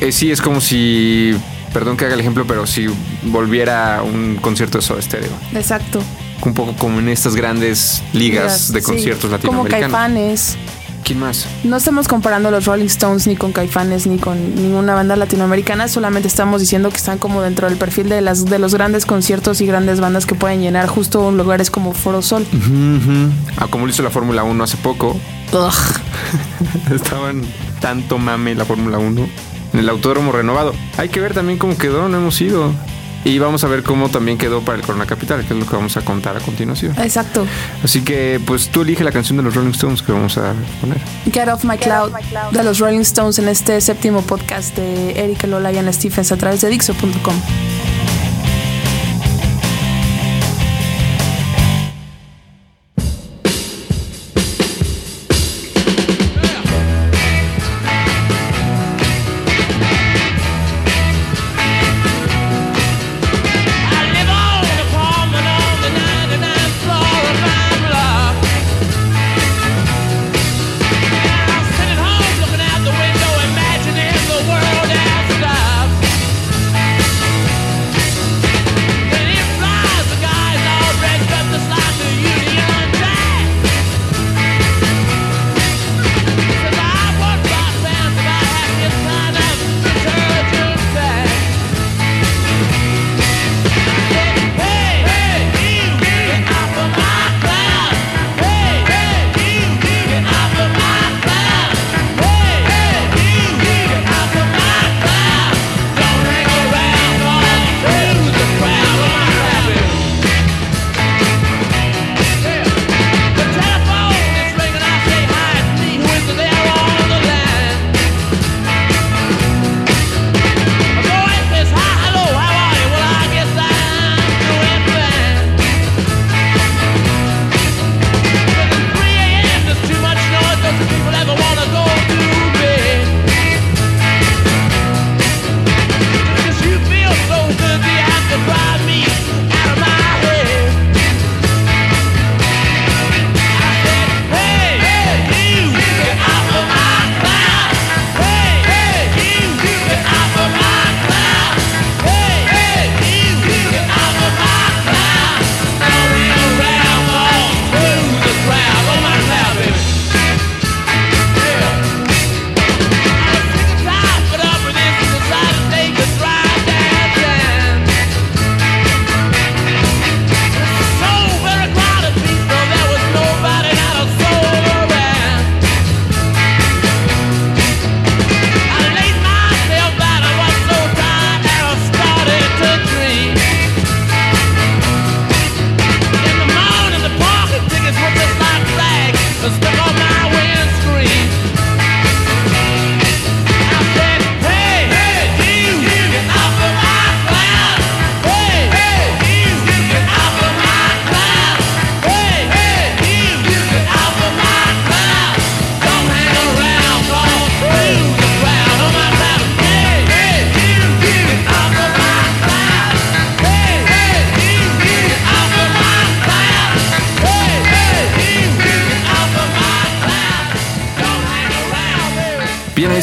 Eh, 0.00 0.10
sí, 0.10 0.30
es 0.30 0.42
como 0.42 0.60
si, 0.60 1.34
perdón 1.72 1.96
que 1.96 2.04
haga 2.04 2.14
el 2.14 2.20
ejemplo, 2.20 2.46
pero 2.46 2.66
si 2.66 2.88
volviera 3.22 4.02
un 4.02 4.36
concierto 4.36 4.78
de 4.78 4.82
Soda 4.82 5.00
Stereo. 5.00 5.30
Exacto. 5.54 6.02
Un 6.44 6.52
poco 6.52 6.74
como 6.74 6.98
en 6.98 7.08
estas 7.08 7.36
grandes 7.36 8.02
ligas 8.12 8.72
de 8.72 8.80
Sí, 8.80 8.86
conciertos 8.86 9.22
Como 9.22 9.36
latinoamericanos. 9.36 9.92
Caifanes. 9.92 10.56
¿Quién 11.06 11.20
más? 11.20 11.46
No 11.62 11.76
estamos 11.76 12.08
comparando 12.08 12.50
los 12.50 12.64
Rolling 12.64 12.86
Stones 12.86 13.28
ni 13.28 13.36
con 13.36 13.52
Caifanes 13.52 14.08
ni 14.08 14.18
con 14.18 14.56
ninguna 14.56 14.92
banda 14.92 15.14
latinoamericana, 15.14 15.86
solamente 15.86 16.26
estamos 16.26 16.60
diciendo 16.60 16.90
que 16.90 16.96
están 16.96 17.18
como 17.18 17.42
dentro 17.42 17.68
del 17.68 17.78
perfil 17.78 18.08
de 18.08 18.20
las 18.20 18.44
de 18.44 18.58
los 18.58 18.74
grandes 18.74 19.06
conciertos 19.06 19.60
y 19.60 19.66
grandes 19.66 20.00
bandas 20.00 20.26
que 20.26 20.34
pueden 20.34 20.62
llenar 20.62 20.88
justo 20.88 21.30
lugares 21.30 21.70
como 21.70 21.92
Foro 21.92 22.22
Sol. 22.22 22.44
Ah, 23.56 23.68
como 23.70 23.86
lo 23.86 23.92
hizo 23.92 24.02
la 24.02 24.10
Fórmula 24.10 24.42
1 24.42 24.64
hace 24.64 24.76
poco. 24.78 25.16
Estaban 26.92 27.42
tanto 27.80 28.18
mame 28.18 28.56
la 28.56 28.64
Fórmula 28.64 28.98
1 28.98 29.28
en 29.74 29.78
el 29.78 29.88
autódromo 29.88 30.32
renovado. 30.32 30.74
Hay 30.96 31.08
que 31.08 31.20
ver 31.20 31.34
también 31.34 31.56
cómo 31.56 31.78
quedó, 31.78 32.08
no 32.08 32.16
hemos 32.16 32.40
ido. 32.40 32.72
Y 33.24 33.38
vamos 33.38 33.64
a 33.64 33.68
ver 33.68 33.82
cómo 33.82 34.08
también 34.08 34.38
quedó 34.38 34.60
para 34.62 34.78
el 34.78 34.84
Corona 34.84 35.06
Capital, 35.06 35.44
que 35.44 35.54
es 35.54 35.58
lo 35.58 35.66
que 35.66 35.74
vamos 35.74 35.96
a 35.96 36.02
contar 36.02 36.36
a 36.36 36.40
continuación. 36.40 36.94
Exacto. 36.98 37.46
Así 37.82 38.02
que, 38.02 38.40
pues 38.44 38.68
tú 38.68 38.82
elige 38.82 39.02
la 39.02 39.12
canción 39.12 39.36
de 39.36 39.42
los 39.42 39.54
Rolling 39.54 39.70
Stones 39.70 40.02
que 40.02 40.12
vamos 40.12 40.38
a 40.38 40.54
poner. 40.80 40.98
Get 41.32 41.48
Off 41.48 41.64
My 41.64 41.76
Cloud 41.76 42.12
de 42.52 42.62
los 42.62 42.78
Rolling 42.78 43.00
Stones 43.00 43.38
en 43.38 43.48
este 43.48 43.80
séptimo 43.80 44.22
podcast 44.22 44.76
de 44.76 45.18
Erika 45.24 45.46
Lola 45.46 45.72
y 45.72 45.78
Ana 45.78 45.92
Stephens 45.92 46.30
a 46.30 46.36
través 46.36 46.60
de 46.60 46.68
Dixo.com. 46.68 47.34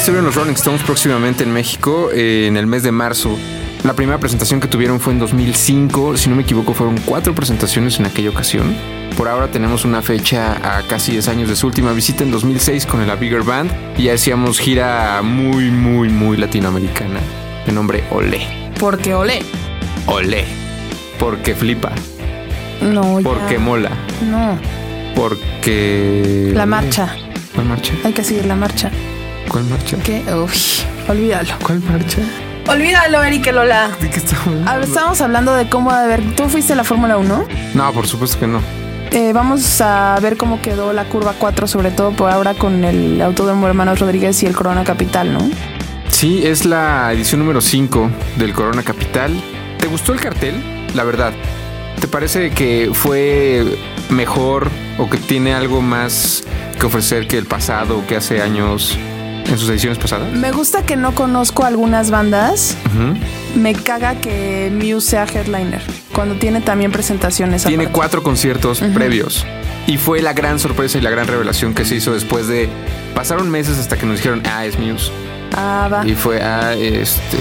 estuvieron 0.04 0.26
los 0.26 0.36
Rolling 0.36 0.56
Stones 0.56 0.84
próximamente 0.84 1.46
en 1.46 1.54
México 1.54 2.10
eh, 2.12 2.48
en 2.48 2.58
el 2.58 2.68
mes 2.68 2.84
de 2.84 2.92
marzo. 2.92 3.38
La 3.86 3.94
primera 3.94 4.20
presentación 4.20 4.60
que 4.60 4.68
tuvieron 4.68 5.00
fue 5.00 5.14
en 5.14 5.20
2005. 5.20 6.18
Si 6.18 6.30
no 6.30 6.36
me 6.36 6.42
equivoco, 6.42 6.74
fueron 6.74 6.98
cuatro 7.06 7.34
presentaciones 7.34 8.02
en 8.02 8.08
aquella 8.08 8.30
ocasión. 8.30 8.76
Por 9.16 9.30
ahora 9.30 9.50
tenemos 9.50 9.86
una 9.86 10.02
fecha 10.02 10.78
a 10.78 10.86
casi 10.88 11.14
10 11.14 11.30
años 11.30 11.48
de 11.48 11.56
su 11.56 11.68
última 11.68 11.94
visita 11.94 12.26
en 12.26 12.32
2006 12.32 12.86
con 12.86 13.00
el 13.02 13.10
A 13.10 13.16
Bigger 13.16 13.44
Band. 13.44 13.72
Y 13.98 14.10
hacíamos 14.10 14.60
gira 14.60 15.22
muy, 15.22 15.72
muy, 15.72 16.10
muy 16.10 16.36
latinoamericana. 16.36 17.22
De 17.66 17.72
nombre 17.72 18.04
Olé. 18.12 18.46
Porque 18.82 19.14
olé. 19.14 19.40
Olé. 20.08 20.44
Porque 21.18 21.56
flipa. 21.56 21.94
No, 22.82 23.22
ya. 23.22 23.24
Porque 23.24 23.58
mola. 23.58 23.92
No. 24.30 24.60
Porque. 25.16 26.52
La 26.54 26.66
marcha. 26.66 27.16
¿Cuál 27.56 27.68
marcha? 27.68 27.94
Hay 28.04 28.12
que 28.12 28.26
seguir 28.26 28.46
la 28.48 28.58
marcha. 28.58 28.92
¿Cuál 29.54 29.66
marcha? 29.66 29.98
¿Qué? 30.04 30.24
Uy, 30.34 30.50
olvídalo. 31.08 31.54
¿Cuál 31.62 31.80
marcha? 31.82 32.18
Olvídalo, 32.68 33.24
Eric 33.24 33.54
Lola. 33.54 33.92
¿De 34.02 34.10
qué 34.10 34.18
estamos 34.18 34.66
ver, 34.66 34.84
estábamos 34.84 35.22
hablando 35.22 35.54
de 35.54 35.70
cómo, 35.70 35.92
a 35.92 36.08
ver, 36.08 36.24
¿tú 36.36 36.50
fuiste 36.50 36.74
a 36.74 36.76
la 36.76 36.84
Fórmula 36.84 37.18
1? 37.18 37.46
No, 37.76 37.94
por 37.94 38.08
supuesto 38.08 38.40
que 38.40 38.48
no. 38.48 38.62
Eh, 39.12 39.32
vamos 39.32 39.80
a 39.80 40.18
ver 40.24 40.38
cómo 40.38 40.60
quedó 40.60 40.92
la 40.92 41.06
curva 41.06 41.36
4, 41.38 41.68
sobre 41.68 41.92
todo 41.92 42.14
por 42.14 42.32
ahora 42.32 42.56
con 42.56 42.84
el 42.84 43.22
Autódromo 43.22 43.68
Hermanos 43.68 44.00
Rodríguez 44.00 44.42
y 44.42 44.48
el 44.48 44.56
Corona 44.56 44.84
Capital, 44.84 45.32
¿no? 45.32 45.48
Sí, 46.08 46.42
es 46.44 46.66
la 46.66 47.14
edición 47.14 47.40
número 47.42 47.62
5 47.62 48.10
del 48.38 48.54
Corona 48.54 48.82
Capital. 48.82 49.40
¿Te 49.78 49.86
gustó 49.86 50.14
el 50.14 50.20
cartel? 50.20 50.64
La 50.96 51.04
verdad. 51.04 51.32
¿Te 52.02 52.08
parece 52.08 52.50
que 52.50 52.90
fue 52.92 53.78
mejor 54.10 54.68
o 54.98 55.08
que 55.12 55.18
tiene 55.18 55.54
algo 55.54 55.80
más 55.84 56.44
que 56.80 56.88
ofrecer 56.88 57.28
que 57.28 57.38
el 57.38 57.46
pasado 57.46 58.00
o 58.00 58.08
que 58.08 58.16
hace 58.16 58.42
años 58.42 58.98
en 59.48 59.58
sus 59.58 59.70
ediciones 59.70 59.98
pasadas? 59.98 60.32
Me 60.32 60.52
gusta 60.52 60.86
que 60.86 60.96
no 60.96 61.14
conozco 61.16 61.64
algunas 61.64 62.12
bandas. 62.12 62.76
Me 63.56 63.74
caga 63.74 64.16
que 64.16 64.72
Muse 64.74 65.12
sea 65.12 65.26
headliner. 65.26 65.82
Cuando 66.14 66.36
tiene 66.36 66.62
también 66.62 66.92
presentaciones. 66.92 67.64
Tiene 67.64 67.84
aparte. 67.84 67.98
cuatro 67.98 68.24
conciertos 68.24 68.80
previos. 68.94 69.46
Y 69.88 69.98
fue 69.98 70.22
la 70.22 70.34
gran 70.34 70.60
sorpresa 70.60 70.98
y 70.98 71.02
la 71.02 71.10
gran 71.10 71.28
revelación 71.28 71.74
que 71.74 71.86
se 71.86 71.96
hizo 71.96 72.14
después 72.14 72.48
de... 72.48 72.70
Pasaron 73.14 73.50
meses 73.50 73.78
hasta 73.78 73.98
que 73.98 74.06
nos 74.06 74.18
dijeron, 74.18 74.42
ah, 74.46 74.66
es 74.66 74.80
Muse. 74.80 75.12
Ah, 75.56 75.90
va. 75.92 76.08
Y 76.08 76.16
fue, 76.16 76.42
ah, 76.42 76.74
este... 76.74 77.38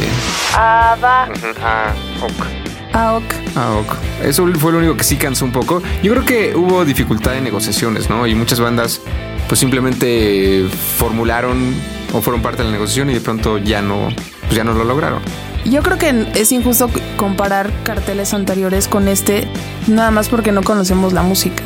Ah, 0.54 0.96
va. 1.02 1.28
Ah, 1.62 1.94
ok. 2.20 2.46
Ah, 2.94 3.14
ok. 3.14 3.34
Ah, 3.56 3.72
ok. 3.80 3.96
Eso 4.24 4.46
fue 4.58 4.72
lo 4.72 4.78
único 4.78 4.96
que 4.96 5.04
sí 5.04 5.16
cansó 5.16 5.44
un 5.44 5.52
poco. 5.52 5.82
Yo 6.02 6.12
creo 6.12 6.24
que 6.24 6.54
hubo 6.54 6.84
dificultad 6.84 7.36
en 7.36 7.44
negociaciones, 7.44 8.10
¿no? 8.10 8.26
Y 8.26 8.34
muchas 8.34 8.60
bandas 8.60 9.00
pues 9.48 9.60
simplemente 9.60 10.66
formularon 10.98 11.74
o 12.12 12.20
fueron 12.20 12.42
parte 12.42 12.58
de 12.58 12.64
la 12.64 12.72
negociación 12.72 13.10
y 13.10 13.14
de 13.14 13.20
pronto 13.20 13.58
ya 13.58 13.82
no, 13.82 14.08
pues 14.42 14.54
ya 14.54 14.64
no 14.64 14.74
lo 14.74 14.84
lograron. 14.84 15.20
Yo 15.64 15.82
creo 15.82 15.96
que 15.96 16.26
es 16.34 16.50
injusto 16.52 16.90
comparar 17.16 17.72
carteles 17.84 18.34
anteriores 18.34 18.88
con 18.88 19.08
este, 19.08 19.46
nada 19.86 20.10
más 20.10 20.28
porque 20.28 20.52
no 20.52 20.62
conocemos 20.62 21.12
la 21.12 21.22
música. 21.22 21.64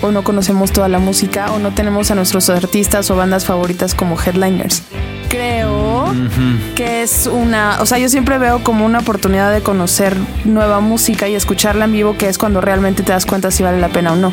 O 0.00 0.12
no 0.12 0.22
conocemos 0.22 0.72
toda 0.72 0.88
la 0.88 1.00
música, 1.00 1.50
o 1.50 1.58
no 1.58 1.74
tenemos 1.74 2.12
a 2.12 2.14
nuestros 2.14 2.48
artistas 2.50 3.10
o 3.10 3.16
bandas 3.16 3.44
favoritas 3.44 3.96
como 3.96 4.16
headliners. 4.16 4.84
Creo 5.28 6.14
que 6.76 7.02
es 7.02 7.26
una. 7.26 7.82
O 7.82 7.86
sea, 7.86 7.98
yo 7.98 8.08
siempre 8.08 8.38
veo 8.38 8.62
como 8.62 8.86
una 8.86 9.00
oportunidad 9.00 9.52
de 9.52 9.60
conocer 9.60 10.16
nueva 10.44 10.78
música 10.78 11.28
y 11.28 11.34
escucharla 11.34 11.86
en 11.86 11.92
vivo, 11.92 12.16
que 12.16 12.28
es 12.28 12.38
cuando 12.38 12.60
realmente 12.60 13.02
te 13.02 13.10
das 13.10 13.26
cuenta 13.26 13.50
si 13.50 13.64
vale 13.64 13.80
la 13.80 13.88
pena 13.88 14.12
o 14.12 14.16
no. 14.16 14.32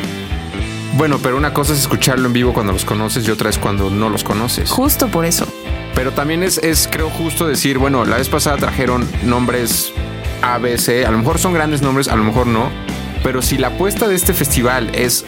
Bueno, 0.94 1.18
pero 1.22 1.36
una 1.36 1.52
cosa 1.52 1.72
es 1.72 1.80
escucharlo 1.80 2.26
en 2.26 2.32
vivo 2.32 2.54
cuando 2.54 2.72
los 2.72 2.84
conoces 2.84 3.26
y 3.26 3.30
otra 3.30 3.50
es 3.50 3.58
cuando 3.58 3.90
no 3.90 4.08
los 4.08 4.24
conoces. 4.24 4.70
Justo 4.70 5.08
por 5.08 5.26
eso. 5.26 5.46
Pero 5.94 6.12
también 6.12 6.42
es, 6.42 6.58
es, 6.58 6.88
creo, 6.90 7.10
justo 7.10 7.46
decir, 7.46 7.78
bueno, 7.78 8.04
la 8.04 8.16
vez 8.16 8.28
pasada 8.28 8.56
trajeron 8.56 9.08
nombres 9.24 9.92
ABC, 10.42 11.06
a 11.06 11.10
lo 11.10 11.18
mejor 11.18 11.38
son 11.38 11.54
grandes 11.54 11.82
nombres, 11.82 12.08
a 12.08 12.16
lo 12.16 12.24
mejor 12.24 12.46
no, 12.46 12.70
pero 13.22 13.42
si 13.42 13.58
la 13.58 13.68
apuesta 13.68 14.06
de 14.06 14.14
este 14.14 14.34
festival 14.34 14.90
es 14.94 15.24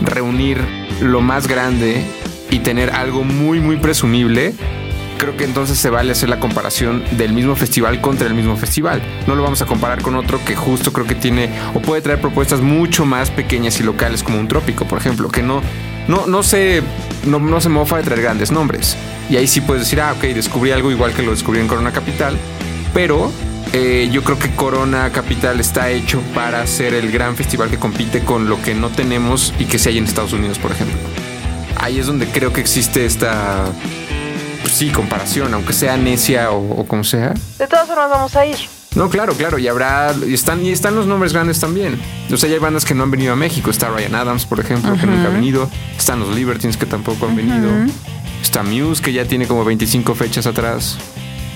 reunir 0.00 0.58
lo 1.00 1.20
más 1.20 1.46
grande 1.46 2.04
y 2.50 2.58
tener 2.58 2.90
algo 2.90 3.24
muy, 3.24 3.60
muy 3.60 3.76
presumible, 3.76 4.54
creo 5.14 5.36
que 5.36 5.44
entonces 5.44 5.78
se 5.78 5.90
vale 5.90 6.12
hacer 6.12 6.28
la 6.28 6.40
comparación 6.40 7.04
del 7.12 7.32
mismo 7.32 7.56
festival 7.56 8.00
contra 8.00 8.26
el 8.26 8.34
mismo 8.34 8.56
festival. 8.56 9.02
No 9.26 9.34
lo 9.34 9.42
vamos 9.42 9.62
a 9.62 9.66
comparar 9.66 10.02
con 10.02 10.14
otro 10.16 10.44
que 10.44 10.54
justo 10.54 10.92
creo 10.92 11.06
que 11.06 11.14
tiene 11.14 11.50
o 11.74 11.80
puede 11.80 12.02
traer 12.02 12.20
propuestas 12.20 12.60
mucho 12.60 13.04
más 13.04 13.30
pequeñas 13.30 13.78
y 13.80 13.82
locales 13.82 14.22
como 14.22 14.38
un 14.38 14.48
trópico, 14.48 14.86
por 14.86 14.98
ejemplo, 14.98 15.28
que 15.28 15.42
no, 15.42 15.62
no, 16.08 16.26
no 16.26 16.42
se, 16.42 16.82
no, 17.26 17.38
no 17.38 17.60
se 17.60 17.68
mofa 17.68 17.96
de 17.96 18.02
traer 18.02 18.22
grandes 18.22 18.50
nombres. 18.50 18.96
Y 19.30 19.36
ahí 19.36 19.46
sí 19.46 19.60
puedes 19.60 19.84
decir, 19.84 20.00
ah, 20.00 20.12
ok, 20.12 20.22
descubrí 20.34 20.70
algo 20.70 20.90
igual 20.90 21.12
que 21.12 21.22
lo 21.22 21.30
descubrí 21.30 21.60
en 21.60 21.68
Corona 21.68 21.92
Capital, 21.92 22.36
pero 22.92 23.32
eh, 23.72 24.08
yo 24.12 24.22
creo 24.22 24.38
que 24.38 24.54
Corona 24.54 25.10
Capital 25.10 25.58
está 25.58 25.90
hecho 25.90 26.20
para 26.34 26.66
ser 26.66 26.94
el 26.94 27.10
gran 27.10 27.36
festival 27.36 27.70
que 27.70 27.78
compite 27.78 28.20
con 28.20 28.48
lo 28.48 28.62
que 28.62 28.74
no 28.74 28.90
tenemos 28.90 29.52
y 29.58 29.64
que 29.64 29.78
se 29.78 29.88
hay 29.88 29.98
en 29.98 30.04
Estados 30.04 30.32
Unidos, 30.32 30.58
por 30.58 30.70
ejemplo. 30.70 30.96
Ahí 31.76 31.98
es 31.98 32.06
donde 32.06 32.26
creo 32.28 32.52
que 32.52 32.60
existe 32.60 33.04
esta, 33.04 33.64
pues 34.74 34.90
sí, 34.90 34.90
comparación, 34.90 35.54
aunque 35.54 35.72
sea 35.72 35.96
necia 35.96 36.50
o, 36.50 36.80
o 36.80 36.84
como 36.84 37.04
sea. 37.04 37.32
De 37.58 37.68
todas 37.68 37.86
formas, 37.86 38.10
vamos 38.10 38.34
a 38.34 38.44
ir. 38.44 38.56
No, 38.96 39.08
claro, 39.08 39.34
claro, 39.34 39.56
y 39.56 39.68
habrá, 39.68 40.12
y 40.26 40.34
están, 40.34 40.66
y 40.66 40.70
están 40.70 40.96
los 40.96 41.06
nombres 41.06 41.32
grandes 41.32 41.60
también. 41.60 42.00
O 42.32 42.36
sea, 42.36 42.48
ya 42.48 42.56
hay 42.56 42.60
bandas 42.60 42.84
que 42.84 42.92
no 42.92 43.04
han 43.04 43.10
venido 43.12 43.32
a 43.32 43.36
México. 43.36 43.70
Está 43.70 43.88
Ryan 43.88 44.16
Adams, 44.16 44.46
por 44.46 44.58
ejemplo, 44.58 44.96
que 44.98 45.06
nunca 45.06 45.28
ha 45.28 45.32
venido. 45.32 45.70
Están 45.96 46.18
los 46.18 46.34
Libertines, 46.34 46.76
que 46.76 46.86
tampoco 46.86 47.26
han 47.26 47.36
venido. 47.36 47.70
Está 48.42 48.64
Muse, 48.64 49.00
que 49.00 49.12
ya 49.12 49.24
tiene 49.26 49.46
como 49.46 49.64
25 49.64 50.12
fechas 50.16 50.44
atrás. 50.44 50.98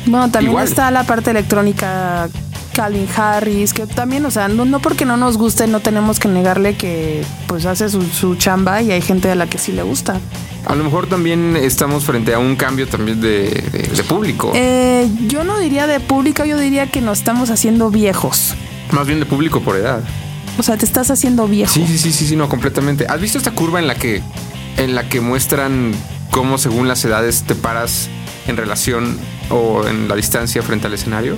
Bueno, 0.07 0.31
también 0.31 0.53
Igual. 0.53 0.69
está 0.69 0.89
la 0.93 1.03
parte 1.03 1.33
electrónica 1.33 2.29
Calvin 2.73 3.09
Harris, 3.17 3.75
que 3.75 3.87
también, 3.87 4.25
o 4.27 4.31
sea, 4.31 4.47
no, 4.47 4.65
no 4.65 4.79
porque 4.79 5.05
no 5.05 5.17
nos 5.17 5.39
guste, 5.39 5.67
no 5.67 5.81
tenemos 5.81 6.21
que 6.21 6.29
negarle 6.29 6.77
que 6.77 7.25
pues 7.49 7.67
hace 7.67 7.89
su, 7.89 8.01
su 8.03 8.37
chamba 8.37 8.81
y 8.81 8.93
hay 8.93 9.03
gente 9.03 9.29
a 9.29 9.35
la 9.35 9.49
que 9.49 9.59
sí 9.59 9.73
le 9.73 9.83
gusta. 9.83 10.21
A 10.69 10.75
lo 10.75 10.85
mejor 10.85 11.07
también 11.09 11.57
estamos 11.57 12.05
frente 12.05 12.35
a 12.35 12.39
un 12.39 12.55
cambio 12.55 12.87
también 12.87 13.21
de, 13.21 13.49
de- 13.73 13.89
de 13.97 14.03
público. 14.05 14.53
Eh, 14.55 15.09
yo 15.27 15.43
no 15.43 15.59
diría 15.59 15.87
de 15.87 15.99
pública, 15.99 16.45
yo 16.45 16.59
diría 16.59 16.87
que 16.91 17.01
nos 17.01 17.19
estamos 17.19 17.49
haciendo 17.51 17.91
viejos. 17.91 18.55
Más 18.93 19.07
bien 19.07 19.19
de 19.19 19.27
público 19.27 19.61
por 19.63 19.77
edad. 19.77 20.03
O 20.59 20.63
sea, 20.63 20.77
te 20.77 20.85
estás 20.85 21.11
haciendo 21.11 21.49
viejo. 21.49 21.73
Sí, 21.73 21.85
sí, 21.87 21.97
sí, 21.99 22.13
sí, 22.13 22.27
sí, 22.27 22.37
no, 22.37 22.49
completamente. 22.51 23.07
¿Has 23.09 23.21
visto 23.21 23.39
esta 23.39 23.53
curva 23.53 23.79
en 23.81 23.87
la 23.87 23.95
que, 23.95 24.23
en 24.77 24.95
la 24.95 25.09
que 25.09 25.21
muestran 25.23 25.93
cómo 26.31 26.59
según 26.59 26.87
las 26.87 27.03
edades 27.05 27.45
te 27.45 27.55
paras 27.55 28.09
en 28.47 28.57
relación 28.59 29.19
o 29.51 29.87
en 29.87 30.07
la 30.09 30.17
distancia 30.17 30.61
frente 30.63 30.87
al 30.87 30.93
escenario? 30.95 31.35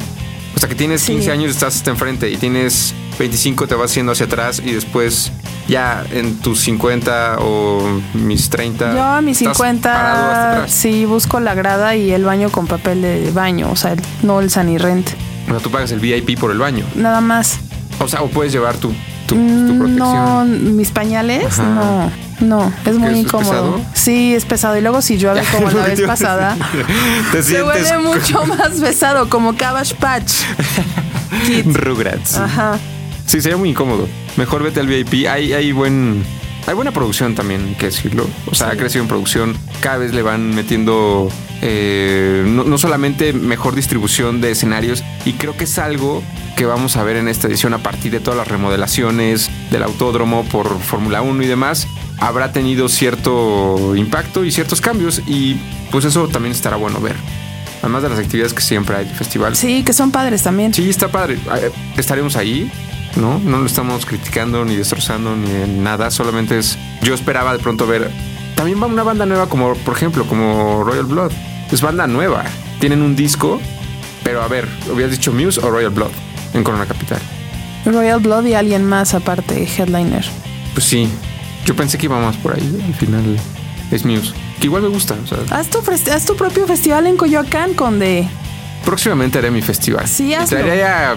O 0.56 0.58
sea, 0.58 0.68
que 0.68 0.74
tienes 0.74 1.02
Sí. 1.02 1.12
15 1.12 1.30
años 1.30 1.50
estás 1.52 1.76
hasta 1.76 1.90
enfrente 1.90 2.28
y 2.30 2.36
tienes 2.36 2.94
25 3.18 3.68
te 3.68 3.76
vas 3.76 3.92
haciendo 3.92 4.10
hacia 4.12 4.26
atrás 4.26 4.60
y 4.64 4.72
después 4.72 5.30
ya 5.70 6.04
en 6.12 6.36
tus 6.38 6.60
50 6.60 7.38
o 7.40 8.00
mis 8.14 8.50
30. 8.50 8.92
Yo 8.94 9.02
a 9.02 9.20
mis 9.22 9.40
estás 9.40 9.56
parado 9.58 9.78
hasta 9.86 9.86
50 9.92 10.52
atrás. 10.52 10.72
sí 10.72 11.04
busco 11.06 11.40
la 11.40 11.54
grada 11.54 11.94
y 11.96 12.10
el 12.12 12.24
baño 12.24 12.50
con 12.50 12.66
papel 12.66 13.00
de 13.02 13.30
baño, 13.32 13.70
o 13.70 13.76
sea, 13.76 13.92
el- 13.92 14.02
no 14.22 14.40
el 14.40 14.50
sanirrent. 14.50 15.08
O 15.46 15.50
sea, 15.52 15.60
tú 15.60 15.70
pagas 15.70 15.90
el 15.92 16.00
VIP 16.00 16.36
por 16.38 16.50
el 16.50 16.58
baño. 16.58 16.84
Nada 16.94 17.20
más. 17.20 17.58
O 18.00 18.08
sea, 18.08 18.22
o 18.22 18.28
puedes 18.28 18.52
llevar 18.52 18.76
tu, 18.76 18.88
tu, 19.26 19.34
tu 19.34 19.36
Mm, 19.36 19.78
protección. 19.78 19.96
No, 19.98 20.44
mis 20.44 20.90
pañales, 20.90 21.58
Ajá. 21.58 21.62
no, 21.64 22.10
no, 22.40 22.72
es 22.86 22.96
muy 22.98 23.10
¿Es 23.12 23.16
incómodo. 23.18 23.50
pesado? 23.76 23.80
Sí, 23.94 24.34
es 24.34 24.44
pesado. 24.46 24.76
Y 24.76 24.80
luego 24.80 25.02
si 25.02 25.18
llueve 25.18 25.42
como 25.52 25.70
la 25.70 25.84
vez 25.84 26.00
pasada, 26.02 26.56
Te 27.32 27.42
se 27.42 27.62
vuelve 27.62 27.98
mucho 28.02 28.44
más 28.46 28.70
pesado, 28.80 29.28
como 29.28 29.54
Cabbage 29.56 29.94
Patch. 29.96 30.32
Rugrats. 31.66 32.36
Ajá. 32.36 32.78
Sí, 33.30 33.40
sería 33.40 33.56
muy 33.56 33.68
incómodo. 33.68 34.08
Mejor 34.36 34.64
vete 34.64 34.80
al 34.80 34.88
VIP. 34.88 35.28
Hay, 35.28 35.52
hay 35.52 35.70
buen. 35.70 36.24
Hay 36.66 36.74
buena 36.74 36.90
producción 36.90 37.36
también, 37.36 37.64
hay 37.68 37.74
que 37.76 37.86
decirlo. 37.86 38.26
O 38.46 38.56
sea, 38.56 38.70
ha 38.70 38.76
crecido 38.76 39.02
en 39.02 39.08
producción. 39.08 39.56
Cada 39.78 39.98
vez 39.98 40.12
le 40.12 40.22
van 40.22 40.52
metiendo 40.52 41.28
eh, 41.62 42.42
no, 42.44 42.64
no 42.64 42.76
solamente 42.76 43.32
mejor 43.32 43.76
distribución 43.76 44.40
de 44.40 44.50
escenarios. 44.50 45.04
Y 45.24 45.34
creo 45.34 45.56
que 45.56 45.62
es 45.62 45.78
algo 45.78 46.24
que 46.56 46.66
vamos 46.66 46.96
a 46.96 47.04
ver 47.04 47.18
en 47.18 47.28
esta 47.28 47.46
edición 47.46 47.72
a 47.72 47.78
partir 47.78 48.10
de 48.10 48.18
todas 48.18 48.36
las 48.36 48.48
remodelaciones 48.48 49.48
del 49.70 49.84
autódromo 49.84 50.44
por 50.46 50.80
Fórmula 50.80 51.22
1 51.22 51.40
y 51.44 51.46
demás. 51.46 51.86
Habrá 52.18 52.50
tenido 52.50 52.88
cierto 52.88 53.94
impacto 53.94 54.44
y 54.44 54.50
ciertos 54.50 54.80
cambios. 54.80 55.22
Y 55.28 55.54
pues 55.92 56.04
eso 56.04 56.26
también 56.26 56.50
estará 56.52 56.74
bueno 56.74 57.00
ver. 57.00 57.14
Además 57.78 58.02
de 58.02 58.08
las 58.08 58.18
actividades 58.18 58.54
que 58.54 58.60
siempre 58.62 58.96
hay 58.96 59.04
del 59.04 59.14
festival. 59.14 59.54
Sí, 59.54 59.84
que 59.84 59.92
son 59.92 60.10
padres 60.10 60.42
también. 60.42 60.74
Sí, 60.74 60.90
está 60.90 61.06
padre. 61.06 61.34
Eh, 61.34 61.70
Estaremos 61.96 62.34
ahí, 62.36 62.70
¿no? 63.16 63.38
No 63.38 63.58
lo 63.58 63.66
estamos 63.66 64.06
criticando 64.06 64.64
ni 64.64 64.76
destrozando 64.76 65.34
ni 65.36 65.50
en 65.50 65.82
nada. 65.82 66.10
Solamente 66.10 66.58
es. 66.58 66.78
Yo 67.02 67.14
esperaba 67.14 67.52
de 67.52 67.58
pronto 67.58 67.86
ver. 67.86 68.10
También 68.56 68.82
va 68.82 68.86
una 68.86 69.02
banda 69.02 69.24
nueva, 69.26 69.48
como 69.48 69.74
por 69.74 69.94
ejemplo, 69.96 70.24
como 70.26 70.84
Royal 70.84 71.06
Blood. 71.06 71.32
Es 71.72 71.80
banda 71.80 72.06
nueva. 72.06 72.44
Tienen 72.80 73.02
un 73.02 73.14
disco, 73.16 73.60
pero 74.22 74.42
a 74.42 74.48
ver, 74.48 74.68
¿hubieras 74.92 75.12
dicho 75.12 75.32
Muse 75.32 75.60
o 75.60 75.70
Royal 75.70 75.90
Blood 75.90 76.10
en 76.54 76.62
Corona 76.64 76.86
Capital? 76.86 77.20
Royal 77.84 78.20
Blood 78.20 78.44
y 78.46 78.54
alguien 78.54 78.84
más 78.84 79.14
aparte, 79.14 79.66
headliner. 79.78 80.24
Pues 80.74 80.84
sí. 80.84 81.08
Yo 81.64 81.76
pensé 81.76 81.96
que 81.98 82.06
iba 82.06 82.18
más 82.20 82.36
por 82.38 82.54
ahí. 82.54 82.82
Al 82.86 82.94
final 82.94 83.36
es 83.90 84.04
Muse. 84.04 84.32
que 84.60 84.66
igual 84.66 84.82
me 84.82 84.88
gusta. 84.88 85.14
o 85.22 85.26
sea, 85.26 85.38
Haz 85.56 85.68
tu, 85.68 85.78
haz 86.12 86.24
tu 86.26 86.36
propio 86.36 86.66
festival 86.66 87.06
en 87.06 87.16
Coyoacán, 87.16 87.74
Conde. 87.74 88.28
próximamente 88.84 89.38
haré 89.38 89.50
mi 89.50 89.62
festival. 89.62 90.06
Sí, 90.08 90.34
hazlo. 90.34 90.58
traeré 90.58 90.84
a- 90.84 91.16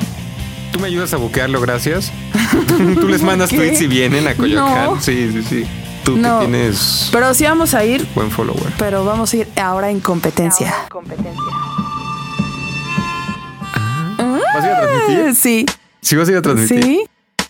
Tú 0.73 0.79
me 0.79 0.87
ayudas 0.87 1.13
a 1.13 1.17
buquearlo, 1.17 1.61
gracias. 1.61 2.11
Tú 2.99 3.07
les 3.07 3.21
mandas 3.21 3.49
¿Qué? 3.49 3.55
tweets 3.57 3.81
y 3.81 3.87
vienen 3.87 4.27
a 4.27 4.33
Coyoacán. 4.35 4.85
No. 4.95 5.01
Sí, 5.01 5.29
sí, 5.31 5.43
sí. 5.47 5.65
Tú 6.03 6.17
No. 6.17 6.39
que 6.41 6.47
tienes 6.47 7.07
Pero 7.13 7.33
sí 7.33 7.45
vamos 7.45 7.73
a 7.73 7.85
ir, 7.85 8.05
buen 8.13 8.29
follower. 8.29 8.73
pero 8.77 9.05
vamos 9.05 9.31
a 9.33 9.37
ir 9.37 9.47
ahora 9.55 9.89
en 9.89 10.01
competencia. 10.01 10.73
¿Vas 14.17 14.63
a 14.63 14.67
ir 14.67 14.73
a 14.73 14.81
transmitir? 14.81 15.19
Eh, 15.19 15.33
Sí, 15.35 15.65
Sí, 16.01 16.15
vas 16.17 16.27
a 16.27 16.31
ir 16.31 16.37
a 16.37 16.41
transmitir. 16.41 16.83
sí. 16.83 17.03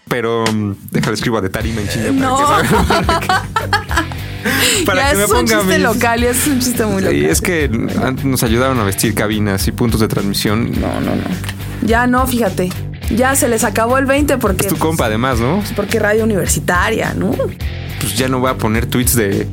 Pero 0.07 0.43
mm, 0.45 0.73
déjale 0.91 1.15
escribo 1.15 1.41
de 1.41 1.49
tarima 1.49 1.81
en 1.81 1.87
chinga 1.89 2.11
No. 2.11 2.37
para 2.37 2.61
que, 2.67 2.75
para 2.75 3.19
que, 3.19 3.27
para 4.85 5.01
ya 5.01 5.09
que 5.11 5.17
me 5.17 5.23
es 5.23 5.31
un 5.31 5.45
chiste 5.47 5.63
mis- 5.65 5.79
local, 5.79 6.21
ya 6.21 6.29
es 6.29 6.47
un 6.47 6.59
chiste 6.59 6.85
muy 6.85 7.01
local. 7.01 7.17
Sí, 7.19 7.25
es 7.25 7.41
que 7.41 7.89
antes 8.03 8.25
nos 8.25 8.43
ayudaron 8.43 8.79
a 8.79 8.83
vestir 8.83 9.15
cabinas 9.15 9.67
y 9.67 9.71
puntos 9.71 9.99
de 10.01 10.07
transmisión. 10.07 10.71
No, 10.79 10.99
no, 10.99 11.15
no. 11.15 11.23
Ya 11.81 12.05
no, 12.05 12.27
fíjate. 12.27 12.69
Ya 13.15 13.35
se 13.35 13.47
les 13.47 13.63
acabó 13.63 13.97
el 13.97 14.05
20 14.05 14.37
porque, 14.37 14.67
Es 14.67 14.73
tu 14.73 14.77
compa, 14.79 15.05
además, 15.05 15.39
¿no? 15.39 15.61
porque 15.75 15.99
radio 15.99 16.23
universitaria, 16.23 17.13
¿no? 17.13 17.31
Pues 17.31 18.17
ya 18.17 18.27
no 18.27 18.39
voy 18.39 18.49
a 18.49 18.57
poner 18.57 18.85
tweets 18.85 19.15
de, 19.15 19.47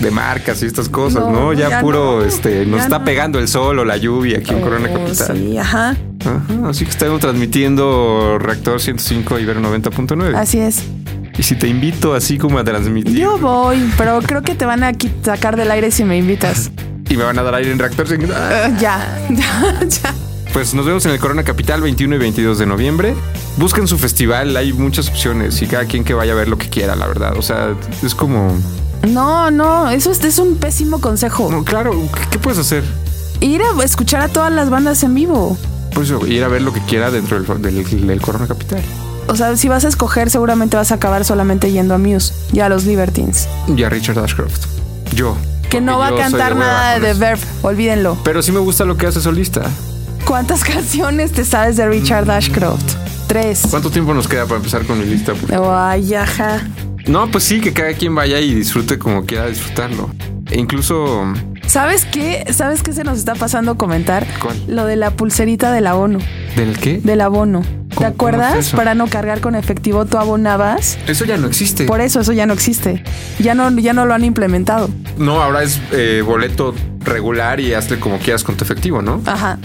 de 0.00 0.10
marcas 0.10 0.62
y 0.62 0.66
estas 0.66 0.88
cosas, 0.88 1.22
¿no? 1.24 1.30
No, 1.32 1.52
Ya, 1.52 1.68
ya 1.70 1.80
puro, 1.80 2.20
no, 2.20 2.24
este, 2.24 2.66
nos 2.66 2.82
está 2.82 2.98
no. 3.00 3.04
pegando 3.04 3.38
el 3.38 3.48
sol 3.48 3.78
o 3.78 3.84
la 3.84 3.96
lluvia 3.96 4.38
aquí 4.38 4.52
en 4.52 4.60
Corona 4.60 4.88
Oh, 4.90 4.94
Capital. 5.04 5.36
Sí, 5.36 5.58
ajá. 5.58 5.96
Ajá, 6.24 6.68
así 6.68 6.84
que 6.84 6.90
estamos 6.90 7.20
transmitiendo 7.20 8.38
Reactor 8.40 8.80
105 8.80 9.38
Ibero 9.38 9.60
90.9. 9.60 10.34
Así 10.36 10.58
es. 10.58 10.82
Y 11.38 11.42
si 11.42 11.54
te 11.54 11.68
invito 11.68 12.14
así 12.14 12.38
como 12.38 12.58
a 12.58 12.64
transmitir 12.64 13.14
Yo 13.16 13.38
voy, 13.38 13.92
pero 13.98 14.20
creo 14.22 14.42
que 14.42 14.54
te 14.54 14.64
van 14.64 14.82
a 14.82 14.92
sacar 15.22 15.56
del 15.56 15.70
aire 15.70 15.90
si 15.90 16.04
me 16.04 16.16
invitas. 16.16 16.70
y 17.08 17.16
me 17.16 17.24
van 17.24 17.38
a 17.38 17.42
dar 17.42 17.54
aire 17.54 17.70
en 17.72 17.78
Reactor 17.78 18.06
105, 18.08 18.34
ah, 18.38 18.68
Eh, 18.68 18.74
ya, 18.80 19.18
ya, 19.30 19.80
ya. 19.86 20.14
Pues 20.56 20.72
nos 20.72 20.86
vemos 20.86 21.04
en 21.04 21.12
el 21.12 21.18
Corona 21.18 21.44
Capital 21.44 21.82
21 21.82 22.14
y 22.14 22.18
22 22.18 22.58
de 22.58 22.64
noviembre. 22.64 23.14
Busquen 23.58 23.86
su 23.86 23.98
festival, 23.98 24.56
hay 24.56 24.72
muchas 24.72 25.06
opciones 25.10 25.60
y 25.60 25.66
cada 25.66 25.84
quien 25.84 26.02
que 26.02 26.14
vaya 26.14 26.32
a 26.32 26.34
ver 26.34 26.48
lo 26.48 26.56
que 26.56 26.70
quiera, 26.70 26.96
la 26.96 27.06
verdad. 27.06 27.34
O 27.36 27.42
sea, 27.42 27.74
es 28.02 28.14
como... 28.14 28.56
No, 29.06 29.50
no, 29.50 29.90
eso 29.90 30.10
es, 30.10 30.24
es 30.24 30.38
un 30.38 30.56
pésimo 30.56 30.98
consejo. 30.98 31.50
No, 31.50 31.62
claro, 31.62 31.92
¿qué, 32.14 32.20
qué 32.30 32.38
puedes 32.38 32.58
hacer? 32.58 32.84
Ir 33.40 33.60
a 33.62 33.84
escuchar 33.84 34.22
a 34.22 34.28
todas 34.28 34.50
las 34.50 34.70
bandas 34.70 35.02
en 35.02 35.14
vivo. 35.14 35.58
Pues 35.92 36.10
ir 36.26 36.42
a 36.42 36.48
ver 36.48 36.62
lo 36.62 36.72
que 36.72 36.80
quiera 36.80 37.10
dentro 37.10 37.38
del, 37.38 37.60
del- 37.62 38.06
del 38.06 38.20
Corona 38.22 38.46
Capital. 38.46 38.80
O 39.28 39.36
sea, 39.36 39.58
si 39.58 39.68
vas 39.68 39.84
a 39.84 39.88
escoger, 39.88 40.30
seguramente 40.30 40.78
vas 40.78 40.90
a 40.90 40.94
acabar 40.94 41.26
solamente 41.26 41.70
yendo 41.70 41.92
a 41.92 41.98
Muse 41.98 42.32
y 42.54 42.60
a 42.60 42.70
los 42.70 42.86
Libertines. 42.86 43.46
Y 43.76 43.82
a 43.82 43.90
Richard 43.90 44.18
Ashcroft. 44.20 44.64
Yo. 45.14 45.36
Que 45.68 45.82
no 45.82 45.98
va 45.98 46.08
a 46.08 46.14
cantar 46.16 46.56
nada 46.56 46.98
de 46.98 47.10
eso. 47.10 47.20
Verve, 47.20 47.42
olvídenlo. 47.60 48.16
Pero 48.24 48.40
sí 48.42 48.52
me 48.52 48.60
gusta 48.60 48.86
lo 48.86 48.96
que 48.96 49.06
hace 49.06 49.20
solista. 49.20 49.62
¿Cuántas 50.26 50.64
canciones 50.64 51.32
te 51.32 51.44
sabes 51.44 51.76
de 51.76 51.86
Richard 51.88 52.30
Ashcroft? 52.30 52.94
Tres. 53.26 53.62
¿Cuánto 53.70 53.90
tiempo 53.90 54.14
nos 54.14 54.28
queda 54.28 54.44
para 54.44 54.56
empezar 54.56 54.84
con 54.84 54.98
mi 54.98 55.04
lista? 55.06 55.32
Ay, 55.68 56.14
ajá. 56.14 56.60
No, 57.06 57.30
pues 57.30 57.44
sí, 57.44 57.60
que 57.60 57.72
cada 57.72 57.92
quien 57.94 58.14
vaya 58.14 58.40
y 58.40 58.54
disfrute 58.54 58.98
como 58.98 59.24
quiera 59.24 59.46
disfrutarlo. 59.46 60.10
E 60.50 60.58
incluso... 60.58 61.24
¿Sabes 61.66 62.04
qué? 62.04 62.44
¿Sabes 62.52 62.82
qué 62.84 62.92
se 62.92 63.02
nos 63.02 63.18
está 63.18 63.34
pasando 63.34 63.76
comentar? 63.76 64.26
¿Cuál? 64.40 64.56
Lo 64.68 64.86
de 64.86 64.94
la 64.96 65.10
pulserita 65.10 65.72
de 65.72 65.80
la 65.80 65.96
ONU, 65.96 66.20
¿Del 66.56 66.78
qué? 66.78 66.98
del 66.98 67.20
abono. 67.20 67.62
¿Te 67.88 67.96
¿Cómo- 67.96 68.08
acuerdas? 68.08 68.56
es? 68.56 68.70
Para 68.70 68.94
no 68.94 69.08
cargar 69.08 69.40
con 69.40 69.56
efectivo, 69.56 70.04
tú 70.06 70.18
abonabas. 70.18 70.96
Eso 71.08 71.24
ya 71.24 71.36
no 71.36 71.48
existe. 71.48 71.84
Por 71.86 72.00
eso 72.00 72.20
eso 72.20 72.32
ya 72.32 72.46
no 72.46 72.52
existe. 72.52 73.02
Ya 73.40 73.54
no, 73.54 73.70
ya 73.78 73.92
no 73.92 74.06
lo 74.06 74.14
han 74.14 74.24
implementado. 74.24 74.88
No, 75.18 75.42
ahora 75.42 75.62
es 75.64 75.80
eh, 75.92 76.22
boleto 76.24 76.74
regular 77.00 77.58
y 77.58 77.74
hazle 77.74 77.98
como 77.98 78.18
quieras 78.18 78.44
con 78.44 78.56
tu 78.56 78.64
efectivo, 78.64 79.02
¿no? 79.02 79.20
Ajá. 79.26 79.58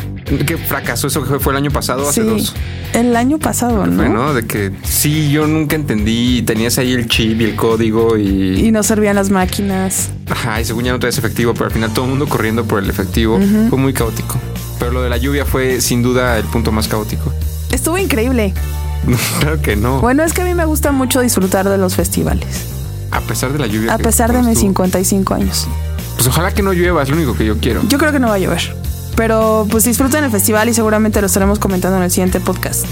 ¿Qué 0.46 0.58
fracaso? 0.58 1.08
Eso 1.08 1.24
fue, 1.26 1.40
fue 1.40 1.54
el 1.54 1.58
año 1.58 1.72
pasado, 1.72 2.08
hace 2.08 2.22
Sí. 2.22 2.28
dos. 2.28 2.56
El 2.94 3.16
año 3.16 3.38
pasado, 3.38 3.86
¿no? 3.86 3.96
Fue, 3.96 4.10
¿no? 4.10 4.34
De 4.34 4.46
que 4.46 4.72
sí, 4.84 5.32
yo 5.32 5.48
nunca 5.48 5.76
entendí. 5.76 6.42
Tenías 6.42 6.78
ahí 6.78 6.94
el 6.94 7.08
chip 7.08 7.40
y 7.42 7.46
el 7.46 7.56
código 7.56 8.18
y. 8.18 8.66
Y 8.68 8.72
no 8.72 8.84
servían 8.84 9.16
las 9.16 9.30
máquinas. 9.30 10.10
Ajá, 10.30 10.62
y 10.62 10.66
según 10.66 10.84
ya 10.86 10.92
no 10.92 11.00
traes 11.00 11.18
efectivo, 11.18 11.54
pero 11.54 11.66
al 11.66 11.72
final 11.72 11.94
todo 11.94 12.06
el 12.06 12.12
mundo 12.12 12.28
corriendo 12.28 12.66
por 12.66 12.82
el 12.84 12.90
efectivo. 12.90 13.40
Fue 13.70 13.78
muy 13.78 13.94
caótico. 13.94 14.38
Pero 14.80 14.92
lo 14.92 15.02
de 15.04 15.10
la 15.10 15.18
lluvia 15.18 15.46
fue 15.46 15.80
sin 15.82 16.02
duda 16.02 16.38
el 16.38 16.46
punto 16.46 16.72
más 16.72 16.88
caótico. 16.88 17.32
Estuvo 17.72 17.98
increíble. 17.98 18.54
claro 19.40 19.62
que 19.62 19.76
no. 19.76 20.00
Bueno, 20.02 20.24
es 20.24 20.34
que 20.34 20.42
a 20.42 20.46
mí 20.46 20.54
me 20.56 20.66
gusta 20.66 20.92
mucho 20.92 21.22
disfrutar 21.22 21.68
de 21.70 21.78
los 21.78 21.96
festivales. 21.96 22.66
A 23.12 23.20
pesar 23.22 23.52
de 23.52 23.60
la 23.60 23.68
lluvia. 23.68 23.94
A 23.94 23.98
que- 23.98 24.04
pesar 24.04 24.30
de 24.32 24.38
que 24.40 24.44
mis 24.44 24.50
estuvo. 24.58 24.70
55 24.70 25.34
años. 25.34 25.68
Pues 26.16 26.28
ojalá 26.28 26.54
que 26.54 26.62
no 26.62 26.72
llueva, 26.74 27.02
es 27.04 27.10
lo 27.10 27.16
único 27.16 27.36
que 27.36 27.46
yo 27.46 27.58
quiero. 27.58 27.82
Yo 27.88 27.98
creo 27.98 28.12
que 28.12 28.20
no 28.20 28.28
va 28.28 28.36
a 28.36 28.40
llover. 28.40 28.76
Pero 29.16 29.68
pues 29.70 29.84
disfruten 29.84 30.24
el 30.24 30.32
festival 30.32 30.70
y 30.70 30.74
seguramente 30.74 31.20
lo 31.22 31.28
estaremos 31.28 31.60
comentando 31.60 31.98
en 31.98 32.04
el 32.04 32.12
siguiente 32.12 32.40
podcast. 32.40 32.86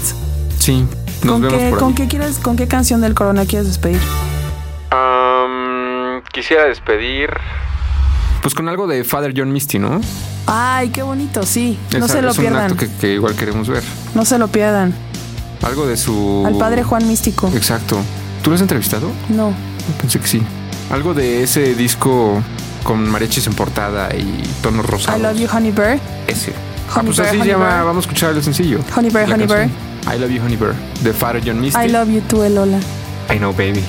Sí, 0.58 0.84
nos 1.22 1.32
¿Con, 1.32 1.42
vemos 1.42 1.58
qué, 1.58 1.70
por 1.70 1.78
¿con 1.78 1.88
ahí. 1.88 1.94
qué 1.94 2.08
quieres, 2.08 2.38
¿Con 2.38 2.56
qué 2.56 2.68
canción 2.68 3.00
del 3.00 3.14
Corona 3.14 3.46
quieres 3.46 3.66
despedir? 3.66 4.00
Quisiera 6.32 6.64
despedir. 6.66 7.30
Pues 8.42 8.54
con 8.54 8.68
algo 8.68 8.86
de 8.86 9.04
Father 9.04 9.34
John 9.36 9.52
Misty, 9.52 9.78
¿no? 9.78 10.00
Ay, 10.46 10.90
qué 10.90 11.02
bonito, 11.02 11.42
sí. 11.44 11.78
No 11.98 12.08
se 12.08 12.22
lo 12.22 12.30
es 12.30 12.38
un 12.38 12.44
pierdan. 12.44 12.62
acto 12.64 12.76
que, 12.76 12.88
que 12.88 13.14
igual 13.14 13.34
queremos 13.34 13.68
ver. 13.68 13.82
No 14.14 14.24
se 14.24 14.38
lo 14.38 14.48
pierdan. 14.48 14.94
Algo 15.62 15.86
de 15.86 15.96
su. 15.96 16.44
Al 16.46 16.56
padre 16.56 16.82
Juan 16.84 17.06
Místico. 17.06 17.50
Exacto. 17.54 17.98
¿Tú 18.42 18.50
lo 18.50 18.56
has 18.56 18.62
entrevistado? 18.62 19.10
No. 19.28 19.52
Pensé 20.00 20.20
que 20.20 20.26
sí. 20.26 20.42
Algo 20.90 21.14
de 21.14 21.42
ese 21.42 21.74
disco 21.74 22.42
con 22.84 23.08
mariachis 23.08 23.46
en 23.46 23.54
portada 23.54 24.14
y 24.16 24.42
tonos 24.62 24.86
rosados. 24.86 25.20
I 25.20 25.22
Love 25.22 25.38
You 25.38 25.48
Honey 25.56 25.72
Bear. 25.72 25.98
Ese. 26.26 26.52
ah, 26.88 26.98
Honey 27.00 27.06
pues 27.06 27.18
Bear, 27.18 27.28
así 27.30 27.38
se 27.40 27.46
llama. 27.48 27.64
Bear. 27.66 27.84
Vamos 27.84 28.04
a 28.04 28.06
escuchar 28.08 28.34
el 28.36 28.42
sencillo. 28.42 28.80
Honey 28.96 29.10
Bear, 29.10 29.30
Honey 29.32 29.46
canción. 29.46 29.70
I 30.14 30.18
Love 30.18 30.30
You 30.30 30.42
Honey 30.42 30.56
Bear. 30.56 30.74
De 31.02 31.12
Father 31.12 31.42
John 31.44 31.60
Misty. 31.60 31.80
I 31.80 31.88
Love 31.88 32.08
You 32.08 32.20
Too, 32.22 32.44
Elola. 32.44 32.78
I 33.32 33.38
know, 33.38 33.52
baby. 33.52 33.84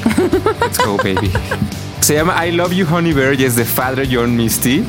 Let's 0.61 0.77
go, 0.85 0.97
baby. 0.97 1.31
Se 2.01 2.15
llama 2.15 2.45
I 2.45 2.51
Love 2.51 2.73
You 2.73 2.87
Honey 2.89 3.13
Bear 3.13 3.39
y 3.39 3.43
es 3.45 3.55
de 3.55 3.65
Father 3.65 4.07
John 4.11 4.35
Misty. 4.35 4.83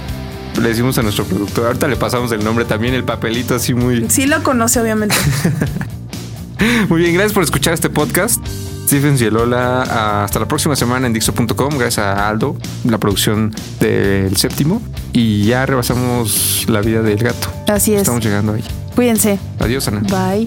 Le 0.61 0.69
decimos 0.69 0.99
a 0.99 1.03
nuestro 1.03 1.25
productor. 1.25 1.67
Ahorita 1.67 1.89
le 1.89 1.97
pasamos 1.97 2.31
el 2.33 2.45
nombre 2.45 2.65
también, 2.65 2.95
el 2.95 3.05
papelito 3.05 3.55
así 3.55 3.73
muy. 3.75 4.09
Sí 4.11 4.27
lo 4.27 4.43
conoce, 4.43 4.81
obviamente. 4.81 5.15
Muy 6.89 7.01
bien, 7.01 7.15
gracias 7.15 7.33
por 7.33 7.43
escuchar 7.43 7.75
este 7.75 7.89
podcast. 7.91 8.41
Stephen 8.93 9.17
y 9.19 9.31
Lola, 9.31 10.23
hasta 10.23 10.39
la 10.39 10.47
próxima 10.47 10.77
semana 10.77 11.07
en 11.07 11.15
Dixo.com. 11.15 11.79
Gracias 11.79 12.05
a 12.05 12.29
Aldo, 12.29 12.59
la 12.85 12.99
producción 12.99 13.51
del 13.81 14.37
séptimo. 14.37 14.83
Y 15.15 15.47
ya 15.47 15.65
rebasamos 15.65 16.67
la 16.69 16.83
vida 16.83 17.01
del 17.01 17.17
gato. 17.17 17.49
Así 17.69 17.95
es. 17.95 18.03
Estamos 18.03 18.23
llegando 18.23 18.53
ahí. 18.53 18.63
Cuídense. 18.95 19.39
Adiós, 19.61 19.89
Ana. 19.89 20.01
Bye. 20.01 20.47